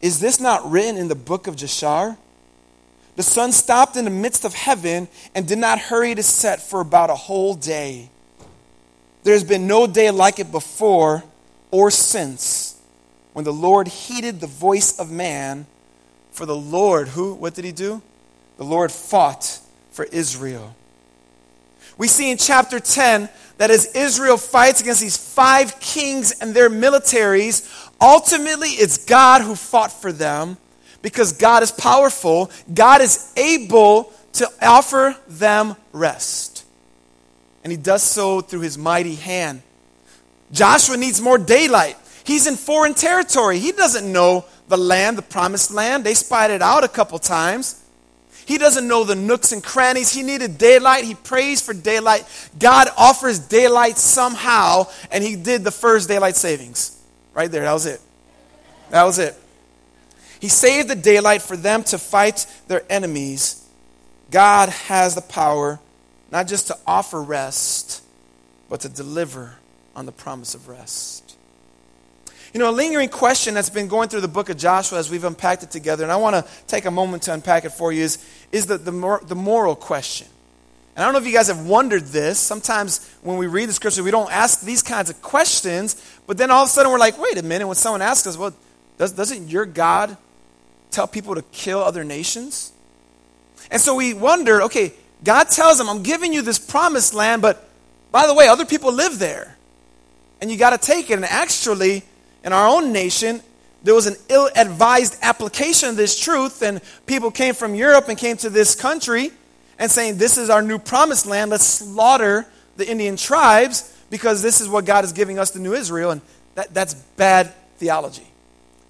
Is 0.00 0.20
this 0.20 0.40
not 0.40 0.70
written 0.70 0.96
in 0.96 1.08
the 1.08 1.14
book 1.14 1.46
of 1.46 1.56
Jashar? 1.56 2.16
The 3.16 3.22
sun 3.22 3.52
stopped 3.52 3.96
in 3.96 4.04
the 4.04 4.10
midst 4.10 4.44
of 4.44 4.54
heaven 4.54 5.08
and 5.34 5.46
did 5.46 5.58
not 5.58 5.78
hurry 5.78 6.14
to 6.14 6.22
set 6.22 6.60
for 6.60 6.80
about 6.80 7.10
a 7.10 7.14
whole 7.14 7.54
day. 7.54 8.10
There's 9.22 9.44
been 9.44 9.66
no 9.66 9.86
day 9.86 10.10
like 10.10 10.38
it 10.38 10.50
before 10.50 11.22
or 11.70 11.90
since 11.90 12.78
when 13.32 13.44
the 13.44 13.52
Lord 13.52 13.88
heeded 13.88 14.40
the 14.40 14.46
voice 14.46 14.98
of 14.98 15.10
man. 15.10 15.66
For 16.32 16.46
the 16.46 16.56
Lord, 16.56 17.08
who, 17.08 17.34
what 17.34 17.54
did 17.54 17.64
he 17.64 17.72
do? 17.72 18.02
The 18.56 18.64
Lord 18.64 18.90
fought 18.90 19.60
for 19.94 20.04
Israel. 20.04 20.74
We 21.96 22.08
see 22.08 22.30
in 22.30 22.38
chapter 22.38 22.80
10 22.80 23.28
that 23.58 23.70
as 23.70 23.94
Israel 23.94 24.36
fights 24.36 24.80
against 24.80 25.00
these 25.00 25.16
five 25.16 25.78
kings 25.80 26.32
and 26.40 26.52
their 26.52 26.68
militaries, 26.68 27.88
ultimately 28.00 28.68
it's 28.68 29.06
God 29.06 29.42
who 29.42 29.54
fought 29.54 29.92
for 29.92 30.12
them 30.12 30.56
because 31.02 31.32
God 31.32 31.62
is 31.62 31.70
powerful. 31.70 32.50
God 32.72 33.00
is 33.00 33.32
able 33.36 34.12
to 34.34 34.50
offer 34.60 35.16
them 35.28 35.76
rest 35.92 36.54
and 37.64 37.70
he 37.70 37.78
does 37.78 38.02
so 38.02 38.42
through 38.42 38.60
his 38.60 38.76
mighty 38.76 39.14
hand. 39.14 39.62
Joshua 40.52 40.98
needs 40.98 41.20
more 41.20 41.38
daylight. 41.38 41.96
He's 42.22 42.46
in 42.46 42.56
foreign 42.56 42.94
territory. 42.94 43.58
He 43.58 43.72
doesn't 43.72 44.10
know 44.10 44.44
the 44.68 44.76
land, 44.76 45.18
the 45.18 45.22
promised 45.22 45.72
land. 45.72 46.04
They 46.04 46.14
spied 46.14 46.50
it 46.50 46.62
out 46.62 46.84
a 46.84 46.88
couple 46.88 47.18
times. 47.18 47.82
He 48.46 48.58
doesn't 48.58 48.86
know 48.86 49.04
the 49.04 49.14
nooks 49.14 49.52
and 49.52 49.62
crannies. 49.62 50.12
He 50.12 50.22
needed 50.22 50.58
daylight. 50.58 51.04
He 51.04 51.14
prays 51.14 51.60
for 51.60 51.72
daylight. 51.72 52.24
God 52.58 52.88
offers 52.96 53.38
daylight 53.38 53.96
somehow, 53.96 54.86
and 55.10 55.24
he 55.24 55.36
did 55.36 55.64
the 55.64 55.70
first 55.70 56.08
daylight 56.08 56.36
savings. 56.36 57.00
Right 57.32 57.50
there, 57.50 57.62
that 57.62 57.72
was 57.72 57.86
it. 57.86 58.00
That 58.90 59.04
was 59.04 59.18
it. 59.18 59.34
He 60.40 60.48
saved 60.48 60.88
the 60.88 60.94
daylight 60.94 61.40
for 61.40 61.56
them 61.56 61.84
to 61.84 61.98
fight 61.98 62.46
their 62.68 62.84
enemies. 62.90 63.66
God 64.30 64.68
has 64.68 65.14
the 65.14 65.22
power 65.22 65.80
not 66.34 66.48
just 66.48 66.66
to 66.66 66.76
offer 66.84 67.22
rest, 67.22 68.02
but 68.68 68.80
to 68.80 68.88
deliver 68.88 69.54
on 69.94 70.04
the 70.04 70.10
promise 70.10 70.56
of 70.56 70.68
rest. 70.68 71.23
You 72.54 72.60
know, 72.60 72.70
a 72.70 72.72
lingering 72.72 73.08
question 73.08 73.52
that's 73.54 73.68
been 73.68 73.88
going 73.88 74.08
through 74.08 74.20
the 74.20 74.28
book 74.28 74.48
of 74.48 74.56
Joshua 74.56 75.00
as 75.00 75.10
we've 75.10 75.24
unpacked 75.24 75.64
it 75.64 75.72
together, 75.72 76.04
and 76.04 76.12
I 76.12 76.16
want 76.16 76.36
to 76.36 76.52
take 76.68 76.84
a 76.84 76.90
moment 76.90 77.24
to 77.24 77.34
unpack 77.34 77.64
it 77.64 77.70
for 77.70 77.90
you, 77.90 78.04
is, 78.04 78.24
is 78.52 78.66
the, 78.66 78.78
the, 78.78 78.92
mor- 78.92 79.20
the 79.26 79.34
moral 79.34 79.74
question. 79.74 80.28
And 80.94 81.02
I 81.02 81.06
don't 81.06 81.14
know 81.14 81.18
if 81.18 81.26
you 81.26 81.32
guys 81.32 81.48
have 81.48 81.66
wondered 81.66 82.04
this. 82.04 82.38
Sometimes 82.38 83.12
when 83.22 83.38
we 83.38 83.48
read 83.48 83.68
the 83.68 83.72
scripture, 83.72 84.04
we 84.04 84.12
don't 84.12 84.30
ask 84.30 84.60
these 84.60 84.82
kinds 84.82 85.10
of 85.10 85.20
questions, 85.20 86.00
but 86.28 86.38
then 86.38 86.52
all 86.52 86.62
of 86.62 86.68
a 86.68 86.70
sudden 86.70 86.92
we're 86.92 86.98
like, 87.00 87.18
wait 87.18 87.36
a 87.38 87.42
minute, 87.42 87.66
when 87.66 87.74
someone 87.74 88.02
asks 88.02 88.28
us, 88.28 88.38
well, 88.38 88.54
does, 88.98 89.10
doesn't 89.10 89.48
your 89.48 89.66
God 89.66 90.16
tell 90.92 91.08
people 91.08 91.34
to 91.34 91.42
kill 91.50 91.80
other 91.80 92.04
nations? 92.04 92.72
And 93.72 93.82
so 93.82 93.96
we 93.96 94.14
wonder, 94.14 94.62
okay, 94.62 94.92
God 95.24 95.48
tells 95.48 95.78
them, 95.78 95.88
I'm 95.88 96.04
giving 96.04 96.32
you 96.32 96.40
this 96.40 96.60
promised 96.60 97.14
land, 97.14 97.42
but 97.42 97.68
by 98.12 98.28
the 98.28 98.34
way, 98.34 98.46
other 98.46 98.64
people 98.64 98.92
live 98.92 99.18
there. 99.18 99.56
And 100.40 100.52
you 100.52 100.56
got 100.56 100.70
to 100.70 100.78
take 100.78 101.10
it. 101.10 101.14
And 101.14 101.24
actually, 101.24 102.04
in 102.44 102.52
our 102.52 102.68
own 102.68 102.92
nation, 102.92 103.40
there 103.82 103.94
was 103.94 104.06
an 104.06 104.16
ill 104.28 104.48
advised 104.54 105.16
application 105.22 105.90
of 105.90 105.96
this 105.96 106.18
truth, 106.18 106.62
and 106.62 106.80
people 107.06 107.30
came 107.30 107.54
from 107.54 107.74
Europe 107.74 108.08
and 108.08 108.16
came 108.16 108.36
to 108.38 108.50
this 108.50 108.74
country 108.74 109.30
and 109.78 109.90
saying, 109.90 110.18
This 110.18 110.38
is 110.38 110.50
our 110.50 110.62
new 110.62 110.78
promised 110.78 111.26
land. 111.26 111.50
Let's 111.50 111.64
slaughter 111.64 112.46
the 112.76 112.88
Indian 112.88 113.16
tribes 113.16 113.94
because 114.10 114.42
this 114.42 114.60
is 114.60 114.68
what 114.68 114.84
God 114.84 115.04
is 115.04 115.12
giving 115.12 115.38
us, 115.38 115.50
the 115.50 115.58
new 115.58 115.74
Israel. 115.74 116.10
And 116.10 116.20
that, 116.54 116.72
that's 116.72 116.94
bad 116.94 117.52
theology. 117.78 118.26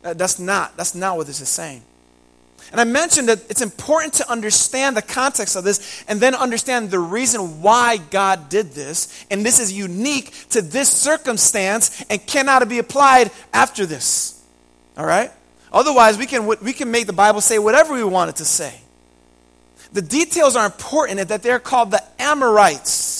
That, 0.02 0.18
that's, 0.18 0.38
not, 0.38 0.76
that's 0.76 0.94
not 0.94 1.16
what 1.16 1.26
this 1.26 1.40
is 1.40 1.48
saying. 1.48 1.82
And 2.72 2.80
I 2.80 2.84
mentioned 2.84 3.28
that 3.28 3.48
it's 3.50 3.62
important 3.62 4.14
to 4.14 4.30
understand 4.30 4.96
the 4.96 5.02
context 5.02 5.56
of 5.56 5.64
this 5.64 6.04
and 6.08 6.20
then 6.20 6.34
understand 6.34 6.90
the 6.90 6.98
reason 6.98 7.62
why 7.62 7.98
God 7.98 8.48
did 8.48 8.72
this. 8.72 9.24
And 9.30 9.44
this 9.44 9.60
is 9.60 9.72
unique 9.72 10.32
to 10.50 10.62
this 10.62 10.88
circumstance 10.88 12.04
and 12.10 12.24
cannot 12.26 12.68
be 12.68 12.78
applied 12.78 13.30
after 13.52 13.86
this. 13.86 14.42
All 14.96 15.06
right? 15.06 15.30
Otherwise, 15.72 16.18
we 16.18 16.26
can, 16.26 16.46
we 16.46 16.72
can 16.72 16.90
make 16.90 17.06
the 17.06 17.12
Bible 17.12 17.40
say 17.40 17.58
whatever 17.58 17.94
we 17.94 18.04
want 18.04 18.30
it 18.30 18.36
to 18.36 18.44
say. 18.44 18.80
The 19.92 20.02
details 20.02 20.56
are 20.56 20.66
important 20.66 21.20
in 21.20 21.28
that 21.28 21.42
they're 21.42 21.60
called 21.60 21.92
the 21.92 22.02
Amorites. 22.18 23.13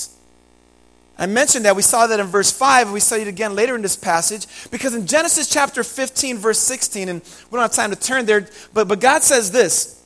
I 1.16 1.26
mentioned 1.26 1.64
that. 1.64 1.76
We 1.76 1.82
saw 1.82 2.06
that 2.06 2.18
in 2.18 2.26
verse 2.26 2.50
5. 2.50 2.90
We 2.90 3.00
studied 3.00 3.28
again 3.28 3.54
later 3.54 3.76
in 3.76 3.82
this 3.82 3.96
passage. 3.96 4.46
Because 4.70 4.94
in 4.94 5.06
Genesis 5.06 5.48
chapter 5.48 5.84
15, 5.84 6.38
verse 6.38 6.58
16, 6.58 7.08
and 7.08 7.22
we 7.22 7.56
don't 7.56 7.62
have 7.62 7.72
time 7.72 7.90
to 7.90 7.96
turn 7.96 8.26
there, 8.26 8.48
but, 8.72 8.88
but 8.88 9.00
God 9.00 9.22
says 9.22 9.52
this. 9.52 10.02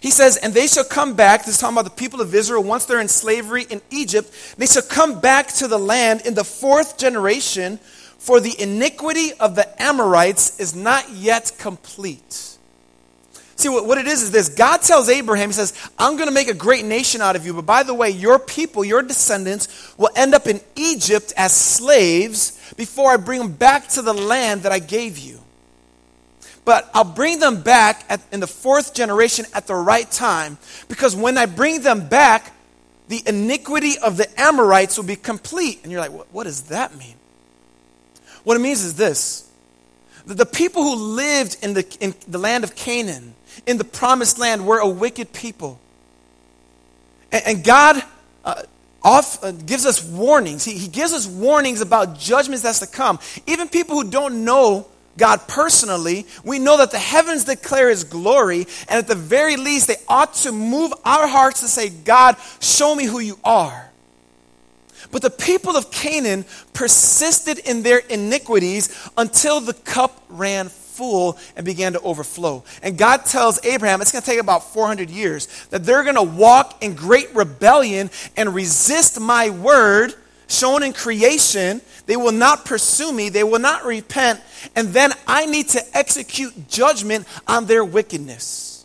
He 0.00 0.10
says, 0.10 0.36
And 0.36 0.52
they 0.52 0.66
shall 0.66 0.84
come 0.84 1.14
back. 1.14 1.44
This 1.44 1.54
is 1.54 1.60
talking 1.60 1.76
about 1.76 1.84
the 1.84 1.98
people 1.98 2.20
of 2.20 2.34
Israel 2.34 2.62
once 2.62 2.86
they're 2.86 3.00
in 3.00 3.08
slavery 3.08 3.66
in 3.68 3.80
Egypt. 3.90 4.54
They 4.58 4.66
shall 4.66 4.82
come 4.82 5.20
back 5.20 5.48
to 5.54 5.68
the 5.68 5.78
land 5.78 6.22
in 6.26 6.34
the 6.34 6.44
fourth 6.44 6.98
generation, 6.98 7.78
for 8.18 8.40
the 8.40 8.54
iniquity 8.60 9.32
of 9.34 9.54
the 9.54 9.82
Amorites 9.82 10.60
is 10.60 10.74
not 10.74 11.08
yet 11.10 11.52
complete. 11.58 12.58
See, 13.60 13.68
what, 13.68 13.84
what 13.84 13.98
it 13.98 14.06
is 14.06 14.22
is 14.22 14.30
this 14.30 14.48
God 14.48 14.80
tells 14.80 15.10
Abraham, 15.10 15.50
He 15.50 15.52
says, 15.52 15.74
I'm 15.98 16.16
going 16.16 16.28
to 16.28 16.34
make 16.34 16.48
a 16.48 16.54
great 16.54 16.86
nation 16.86 17.20
out 17.20 17.36
of 17.36 17.44
you, 17.44 17.52
but 17.52 17.66
by 17.66 17.82
the 17.82 17.92
way, 17.92 18.08
your 18.08 18.38
people, 18.38 18.86
your 18.86 19.02
descendants, 19.02 19.94
will 19.98 20.08
end 20.16 20.34
up 20.34 20.46
in 20.46 20.62
Egypt 20.76 21.34
as 21.36 21.54
slaves 21.54 22.72
before 22.78 23.10
I 23.10 23.18
bring 23.18 23.38
them 23.38 23.52
back 23.52 23.88
to 23.88 24.02
the 24.02 24.14
land 24.14 24.62
that 24.62 24.72
I 24.72 24.78
gave 24.78 25.18
you. 25.18 25.40
But 26.64 26.88
I'll 26.94 27.04
bring 27.04 27.38
them 27.38 27.60
back 27.60 28.06
at, 28.08 28.22
in 28.32 28.40
the 28.40 28.46
fourth 28.46 28.94
generation 28.94 29.44
at 29.52 29.66
the 29.66 29.74
right 29.74 30.10
time, 30.10 30.56
because 30.88 31.14
when 31.14 31.36
I 31.36 31.44
bring 31.44 31.82
them 31.82 32.08
back, 32.08 32.56
the 33.08 33.22
iniquity 33.26 33.98
of 33.98 34.16
the 34.16 34.40
Amorites 34.40 34.96
will 34.96 35.04
be 35.04 35.16
complete. 35.16 35.80
And 35.82 35.92
you're 35.92 36.00
like, 36.00 36.12
what, 36.12 36.32
what 36.32 36.44
does 36.44 36.62
that 36.68 36.96
mean? 36.96 37.16
What 38.44 38.56
it 38.56 38.60
means 38.60 38.82
is 38.84 38.94
this 38.94 39.50
that 40.24 40.36
the 40.36 40.46
people 40.46 40.82
who 40.82 40.94
lived 40.94 41.56
in 41.62 41.74
the, 41.74 41.96
in 42.00 42.14
the 42.28 42.38
land 42.38 42.62
of 42.64 42.74
Canaan, 42.76 43.34
in 43.66 43.78
the 43.78 43.84
promised 43.84 44.38
land 44.38 44.66
were 44.66 44.78
a 44.78 44.88
wicked 44.88 45.32
people. 45.32 45.78
And, 47.32 47.42
and 47.46 47.64
God 47.64 48.02
uh, 48.44 48.62
off, 49.02 49.42
uh, 49.42 49.52
gives 49.52 49.86
us 49.86 50.02
warnings. 50.02 50.64
He, 50.64 50.76
he 50.76 50.88
gives 50.88 51.12
us 51.12 51.26
warnings 51.26 51.80
about 51.80 52.18
judgments 52.18 52.62
that's 52.62 52.80
to 52.80 52.86
come. 52.86 53.18
Even 53.46 53.68
people 53.68 54.00
who 54.02 54.10
don't 54.10 54.44
know 54.44 54.86
God 55.16 55.46
personally, 55.48 56.26
we 56.44 56.58
know 56.58 56.78
that 56.78 56.92
the 56.92 56.98
heavens 56.98 57.44
declare 57.44 57.90
His 57.90 58.04
glory, 58.04 58.66
and 58.88 58.98
at 58.98 59.08
the 59.08 59.14
very 59.14 59.56
least, 59.56 59.86
they 59.88 59.96
ought 60.08 60.34
to 60.34 60.52
move 60.52 60.92
our 61.04 61.26
hearts 61.26 61.60
to 61.60 61.68
say, 61.68 61.90
God, 61.90 62.36
show 62.60 62.94
me 62.94 63.04
who 63.04 63.18
you 63.18 63.38
are. 63.44 63.90
But 65.10 65.22
the 65.22 65.30
people 65.30 65.76
of 65.76 65.90
Canaan 65.90 66.44
persisted 66.72 67.58
in 67.58 67.82
their 67.82 67.98
iniquities 67.98 69.10
until 69.16 69.60
the 69.60 69.74
cup 69.74 70.22
ran 70.28 70.68
full 71.00 71.38
and 71.56 71.64
began 71.64 71.94
to 71.94 72.00
overflow. 72.02 72.62
And 72.82 72.98
God 72.98 73.24
tells 73.24 73.64
Abraham 73.64 74.02
it's 74.02 74.12
going 74.12 74.20
to 74.20 74.30
take 74.30 74.38
about 74.38 74.74
400 74.74 75.08
years 75.08 75.48
that 75.70 75.82
they're 75.82 76.02
going 76.02 76.16
to 76.16 76.22
walk 76.22 76.82
in 76.82 76.94
great 76.94 77.34
rebellion 77.34 78.10
and 78.36 78.54
resist 78.54 79.18
my 79.18 79.48
word 79.48 80.12
shown 80.46 80.82
in 80.82 80.92
creation. 80.92 81.80
They 82.04 82.16
will 82.16 82.32
not 82.32 82.66
pursue 82.66 83.12
me, 83.14 83.30
they 83.30 83.44
will 83.44 83.60
not 83.60 83.86
repent, 83.86 84.42
and 84.76 84.88
then 84.88 85.12
I 85.26 85.46
need 85.46 85.70
to 85.70 85.82
execute 85.96 86.68
judgment 86.68 87.26
on 87.48 87.64
their 87.64 87.82
wickedness. 87.82 88.84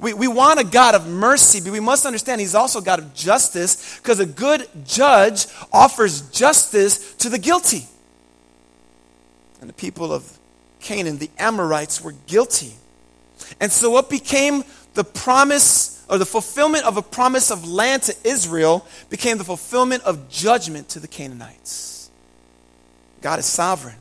We, 0.00 0.14
we 0.14 0.26
want 0.26 0.58
a 0.58 0.64
God 0.64 0.94
of 0.94 1.06
mercy, 1.06 1.60
but 1.60 1.70
we 1.70 1.80
must 1.80 2.06
understand 2.06 2.40
He's 2.40 2.54
also 2.54 2.80
God 2.80 2.98
of 2.98 3.12
justice 3.12 3.98
because 3.98 4.20
a 4.20 4.26
good 4.26 4.66
judge 4.86 5.48
offers 5.70 6.30
justice 6.30 7.14
to 7.16 7.28
the 7.28 7.38
guilty. 7.38 7.84
And 9.60 9.68
the 9.68 9.74
people 9.74 10.14
of 10.14 10.38
Canaan, 10.84 11.18
the 11.18 11.30
Amorites, 11.38 12.00
were 12.02 12.14
guilty. 12.26 12.74
And 13.60 13.72
so, 13.72 13.90
what 13.90 14.08
became 14.08 14.62
the 14.92 15.02
promise 15.02 16.04
or 16.08 16.18
the 16.18 16.26
fulfillment 16.26 16.84
of 16.84 16.96
a 16.96 17.02
promise 17.02 17.50
of 17.50 17.66
land 17.66 18.02
to 18.02 18.14
Israel 18.24 18.86
became 19.08 19.38
the 19.38 19.44
fulfillment 19.44 20.02
of 20.04 20.28
judgment 20.28 20.88
to 20.90 21.00
the 21.00 21.08
Canaanites. 21.08 22.10
God 23.20 23.38
is 23.38 23.46
sovereign. 23.46 23.96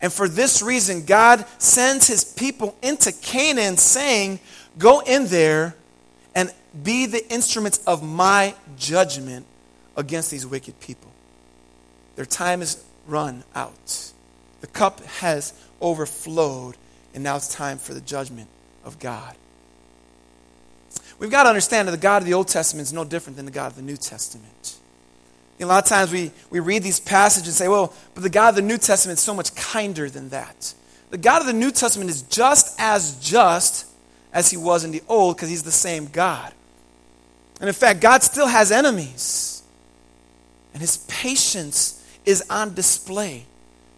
And 0.00 0.12
for 0.12 0.28
this 0.28 0.62
reason, 0.62 1.04
God 1.04 1.44
sends 1.58 2.06
his 2.06 2.24
people 2.24 2.76
into 2.80 3.12
Canaan 3.12 3.76
saying, 3.76 4.38
Go 4.78 5.00
in 5.00 5.26
there 5.26 5.74
and 6.34 6.52
be 6.82 7.06
the 7.06 7.28
instruments 7.30 7.80
of 7.86 8.02
my 8.02 8.54
judgment 8.78 9.44
against 9.96 10.30
these 10.30 10.46
wicked 10.46 10.78
people. 10.80 11.10
Their 12.14 12.24
time 12.24 12.62
is 12.62 12.82
run 13.06 13.42
out. 13.54 14.09
The 14.60 14.66
cup 14.66 15.04
has 15.06 15.52
overflowed, 15.80 16.76
and 17.14 17.24
now 17.24 17.36
it's 17.36 17.54
time 17.54 17.78
for 17.78 17.94
the 17.94 18.00
judgment 18.00 18.48
of 18.84 18.98
God. 18.98 19.36
We've 21.18 21.30
got 21.30 21.44
to 21.44 21.48
understand 21.50 21.86
that 21.88 21.92
the 21.92 21.98
God 21.98 22.22
of 22.22 22.26
the 22.26 22.34
Old 22.34 22.48
Testament 22.48 22.86
is 22.86 22.92
no 22.92 23.04
different 23.04 23.36
than 23.36 23.44
the 23.44 23.52
God 23.52 23.66
of 23.66 23.76
the 23.76 23.82
New 23.82 23.96
Testament. 23.96 24.78
a 25.60 25.66
lot 25.66 25.84
of 25.84 25.88
times 25.88 26.10
we, 26.10 26.32
we 26.48 26.60
read 26.60 26.82
these 26.82 26.98
passages 26.98 27.48
and 27.48 27.54
say, 27.54 27.68
well, 27.68 27.92
but 28.14 28.22
the 28.22 28.30
God 28.30 28.50
of 28.50 28.54
the 28.56 28.62
New 28.62 28.78
Testament 28.78 29.18
is 29.18 29.22
so 29.22 29.34
much 29.34 29.54
kinder 29.54 30.08
than 30.08 30.30
that. 30.30 30.74
The 31.10 31.18
God 31.18 31.42
of 31.42 31.46
the 31.46 31.52
New 31.52 31.70
Testament 31.70 32.08
is 32.08 32.22
just 32.22 32.80
as 32.80 33.16
just 33.16 33.86
as 34.32 34.50
he 34.50 34.56
was 34.56 34.84
in 34.84 34.92
the 34.92 35.02
old 35.08 35.36
because 35.36 35.50
he's 35.50 35.62
the 35.62 35.70
same 35.70 36.06
God. 36.06 36.54
And 37.60 37.68
in 37.68 37.74
fact, 37.74 38.00
God 38.00 38.22
still 38.22 38.46
has 38.46 38.72
enemies. 38.72 39.62
And 40.72 40.80
his 40.80 40.98
patience 41.08 42.02
is 42.24 42.42
on 42.48 42.74
display. 42.74 43.44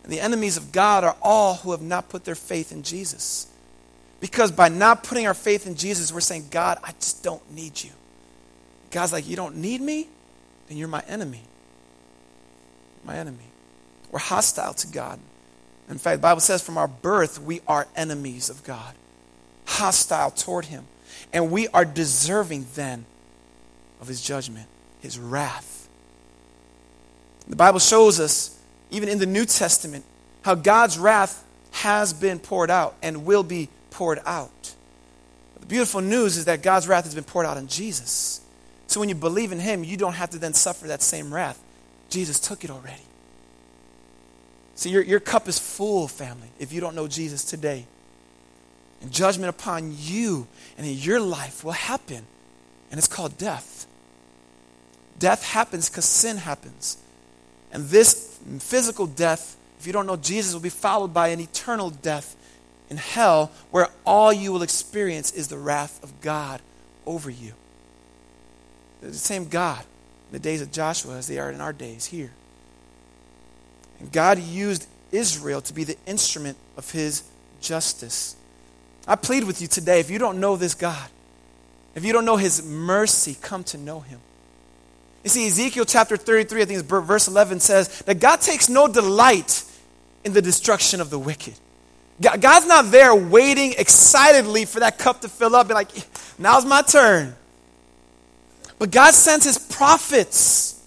And 0.03 0.13
the 0.13 0.21
enemies 0.21 0.57
of 0.57 0.73
God 0.73 1.05
are 1.05 1.17
all 1.23 1.55
who 1.57 1.71
have 1.71 1.83
not 1.83 2.09
put 2.09 2.25
their 2.25 2.35
faith 2.35 2.73
in 2.73 2.83
Jesus. 2.83 3.47
Because 4.21 4.51
by 4.53 4.69
not 4.69 5.05
putting 5.05 5.27
our 5.27 5.35
faith 5.35 5.67
in 5.67 5.75
Jesus, 5.75 6.13
we're 6.13 6.21
saying, 6.21 6.47
God, 6.51 6.79
I 6.83 6.93
just 6.93 7.23
don't 7.23 7.53
need 7.53 7.83
you. 7.83 7.91
God's 8.91 9.13
like, 9.13 9.29
You 9.29 9.37
don't 9.37 9.57
need 9.57 9.81
me? 9.81 10.09
Then 10.69 10.79
you're 10.79 10.89
my 10.89 11.03
enemy. 11.09 11.43
My 13.05 13.17
enemy. 13.17 13.39
We're 14.11 14.21
hostile 14.21 14.75
to 14.75 14.87
God. 14.89 15.19
In 15.89 15.99
fact, 15.99 16.19
the 16.19 16.23
Bible 16.23 16.41
says 16.41 16.63
from 16.63 16.79
our 16.79 16.89
birth, 16.89 17.41
we 17.41 17.61
are 17.67 17.89
enemies 17.97 18.49
of 18.49 18.63
God 18.65 18.95
hostile 19.73 20.31
toward 20.31 20.67
him. 20.67 20.85
And 21.33 21.51
we 21.51 21.69
are 21.69 21.85
deserving 21.85 22.67
then 22.75 23.05
of 24.01 24.09
his 24.09 24.21
judgment, 24.21 24.67
his 25.01 25.19
wrath. 25.19 25.89
The 27.49 27.57
Bible 27.57 27.79
shows 27.79 28.21
us, 28.21 28.52
even 28.93 29.09
in 29.09 29.19
the 29.19 29.27
New 29.27 29.45
Testament, 29.45 30.05
how 30.43 30.55
God's 30.55 30.99
wrath 30.99 31.45
has 31.73 32.13
been 32.13 32.39
poured 32.39 32.71
out 32.71 32.95
and 33.03 33.25
will 33.25 33.43
be 33.43 33.69
poured 33.91 34.21
out. 34.25 34.75
The 35.61 35.67
beautiful 35.67 36.01
news 36.01 36.37
is 36.37 36.45
that 36.45 36.63
God's 36.63 36.87
wrath 36.87 37.05
has 37.05 37.15
been 37.15 37.25
poured 37.25 37.47
out 37.47 37.57
on 37.57 37.67
Jesus. 37.67 38.41
So 38.87 39.01
when 39.01 39.09
you 39.09 39.15
believe 39.15 39.53
in 39.53 39.59
him, 39.59 39.83
you 39.83 39.97
don't 39.97 40.15
have 40.15 40.31
to 40.31 40.39
then 40.39 40.55
suffer 40.55 40.89
that 40.89 41.03
same 41.03 41.33
wrath. 41.33 41.61
Jesus 42.11 42.39
took 42.39 42.63
it 42.65 42.71
already. 42.71 43.03
See, 44.75 44.91
your, 44.91 45.03
your 45.03 45.21
cup 45.21 45.49
is 45.49 45.59
full, 45.59 46.09
family, 46.09 46.49
if 46.59 46.73
you 46.73 46.81
don't 46.81 46.95
know 46.95 47.09
Jesus 47.09 47.45
today 47.45 47.87
and 49.03 49.11
judgment 49.11 49.51
upon 49.51 49.95
you 49.99 50.47
and 50.79 50.87
in 50.87 50.95
your 50.95 51.21
life 51.21 51.65
will 51.65 51.73
happen. 51.73 52.25
And 52.91 52.99
it's 52.99 53.09
called 53.09 53.37
death. 53.37 53.87
Death 55.19 55.45
happens 55.45 55.89
because 55.89 56.05
sin 56.05 56.37
happens. 56.37 56.99
And 57.73 57.87
this 57.87 58.39
physical 58.59 59.07
death, 59.07 59.57
if 59.81 59.87
you 59.87 59.93
don't 59.93 60.07
know 60.07 60.17
Jesus, 60.17 60.53
will 60.53 60.61
be 60.61 60.69
followed 60.69 61.15
by 61.15 61.29
an 61.29 61.41
eternal 61.41 61.91
death 61.91 62.37
in 62.91 62.99
hell 62.99 63.51
where 63.71 63.89
all 64.05 64.33
you 64.33 64.53
will 64.53 64.63
experience 64.63 65.33
is 65.33 65.49
the 65.49 65.57
wrath 65.57 66.03
of 66.05 66.21
God 66.21 66.61
over 67.07 67.31
you. 67.31 67.55
the 69.01 69.15
same 69.15 69.49
God 69.49 69.81
in 69.81 70.33
the 70.33 70.39
days 70.39 70.61
of 70.61 70.71
Joshua 70.71 71.17
as 71.17 71.27
they 71.27 71.39
are 71.39 71.51
in 71.51 71.61
our 71.61 71.73
days 71.73 72.07
here. 72.07 72.31
And 73.99 74.13
God 74.13 74.39
used 74.39 74.87
Israel 75.11 75.61
to 75.63 75.73
be 75.73 75.85
the 75.85 75.97
instrument 76.07 76.59
of 76.77 76.91
his 76.91 77.25
justice. 77.61 78.37
I 79.07 79.17
plead 79.17 79.45
with 79.45 79.61
you 79.63 79.69
today 79.69 80.01
if 80.01 80.11
you 80.11 80.19
don't 80.19 80.39
know 80.39 80.57
this 80.57 80.75
God, 80.75 81.09
if 81.95 82.05
you 82.05 82.13
don't 82.13 82.25
know 82.25 82.37
his 82.37 82.65
mercy, 82.65 83.37
come 83.41 83.65
to 83.65 83.79
know 83.79 84.01
him. 84.01 84.21
You 85.25 85.31
see, 85.31 85.47
Ezekiel 85.47 85.85
chapter 85.85 86.17
33, 86.17 86.63
I 86.63 86.65
think 86.65 86.81
it's 86.81 86.89
verse 86.89 87.29
11, 87.29 87.61
says 87.61 88.01
that 88.03 88.19
God 88.19 88.41
takes 88.41 88.69
no 88.69 88.89
delight 88.89 89.65
in 90.25 90.33
the 90.33 90.43
destruction 90.43 91.01
of 91.01 91.11
the 91.11 91.19
wicked. 91.19 91.55
God's 92.21 92.67
not 92.67 92.91
there 92.91 93.15
waiting 93.15 93.75
excitedly 93.79 94.65
for 94.65 94.81
that 94.81 94.99
cup 94.99 95.23
to 95.23 95.29
fill 95.29 95.57
up 95.57 95.67
and 95.67 95.75
like, 95.75 95.91
now's 96.39 96.65
my 96.65 96.83
turn. 96.83 97.35
But 98.79 98.91
God 98.91 99.15
sends 99.15 99.45
his 99.45 99.59
prophets, 99.59 100.81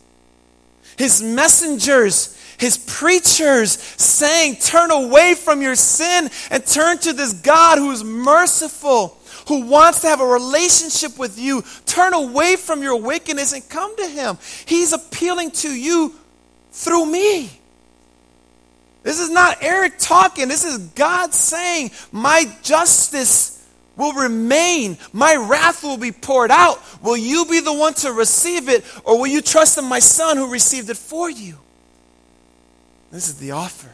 his 0.97 1.21
messengers, 1.21 2.37
his 2.57 2.77
preachers 2.77 3.71
saying, 3.71 4.57
Turn 4.57 4.91
away 4.91 5.33
from 5.33 5.61
your 5.61 5.75
sin 5.75 6.29
and 6.51 6.65
turn 6.65 6.97
to 6.99 7.13
this 7.13 7.33
God 7.33 7.77
who 7.77 7.91
is 7.91 8.03
merciful, 8.03 9.17
who 9.47 9.65
wants 9.65 10.01
to 10.01 10.07
have 10.07 10.21
a 10.21 10.25
relationship 10.25 11.17
with 11.17 11.39
you. 11.39 11.63
Turn 11.85 12.13
away 12.13 12.55
from 12.55 12.81
your 12.81 12.99
wickedness 12.99 13.53
and 13.53 13.67
come 13.69 13.95
to 13.97 14.07
him. 14.07 14.37
He's 14.65 14.93
appealing 14.93 15.51
to 15.51 15.69
you 15.69 16.15
through 16.71 17.05
me. 17.05 17.49
This 19.03 19.19
is 19.19 19.29
not 19.29 19.59
Eric 19.61 19.99
talking. 19.99 20.47
This 20.47 20.65
is 20.65 20.79
God 20.79 21.33
saying, 21.33 21.91
My 22.11 22.51
justice 22.63 23.63
will 23.95 24.13
remain. 24.13 24.97
My 25.13 25.35
wrath 25.35 25.83
will 25.83 25.97
be 25.97 26.11
poured 26.11 26.51
out. 26.51 26.81
Will 27.03 27.17
you 27.17 27.45
be 27.45 27.59
the 27.59 27.73
one 27.73 27.93
to 27.95 28.11
receive 28.11 28.67
it, 28.67 28.83
or 29.03 29.19
will 29.19 29.27
you 29.27 29.41
trust 29.41 29.77
in 29.77 29.85
my 29.85 29.99
son 29.99 30.37
who 30.37 30.51
received 30.51 30.89
it 30.89 30.97
for 30.97 31.29
you? 31.29 31.57
This 33.11 33.27
is 33.27 33.37
the 33.37 33.51
offer. 33.51 33.91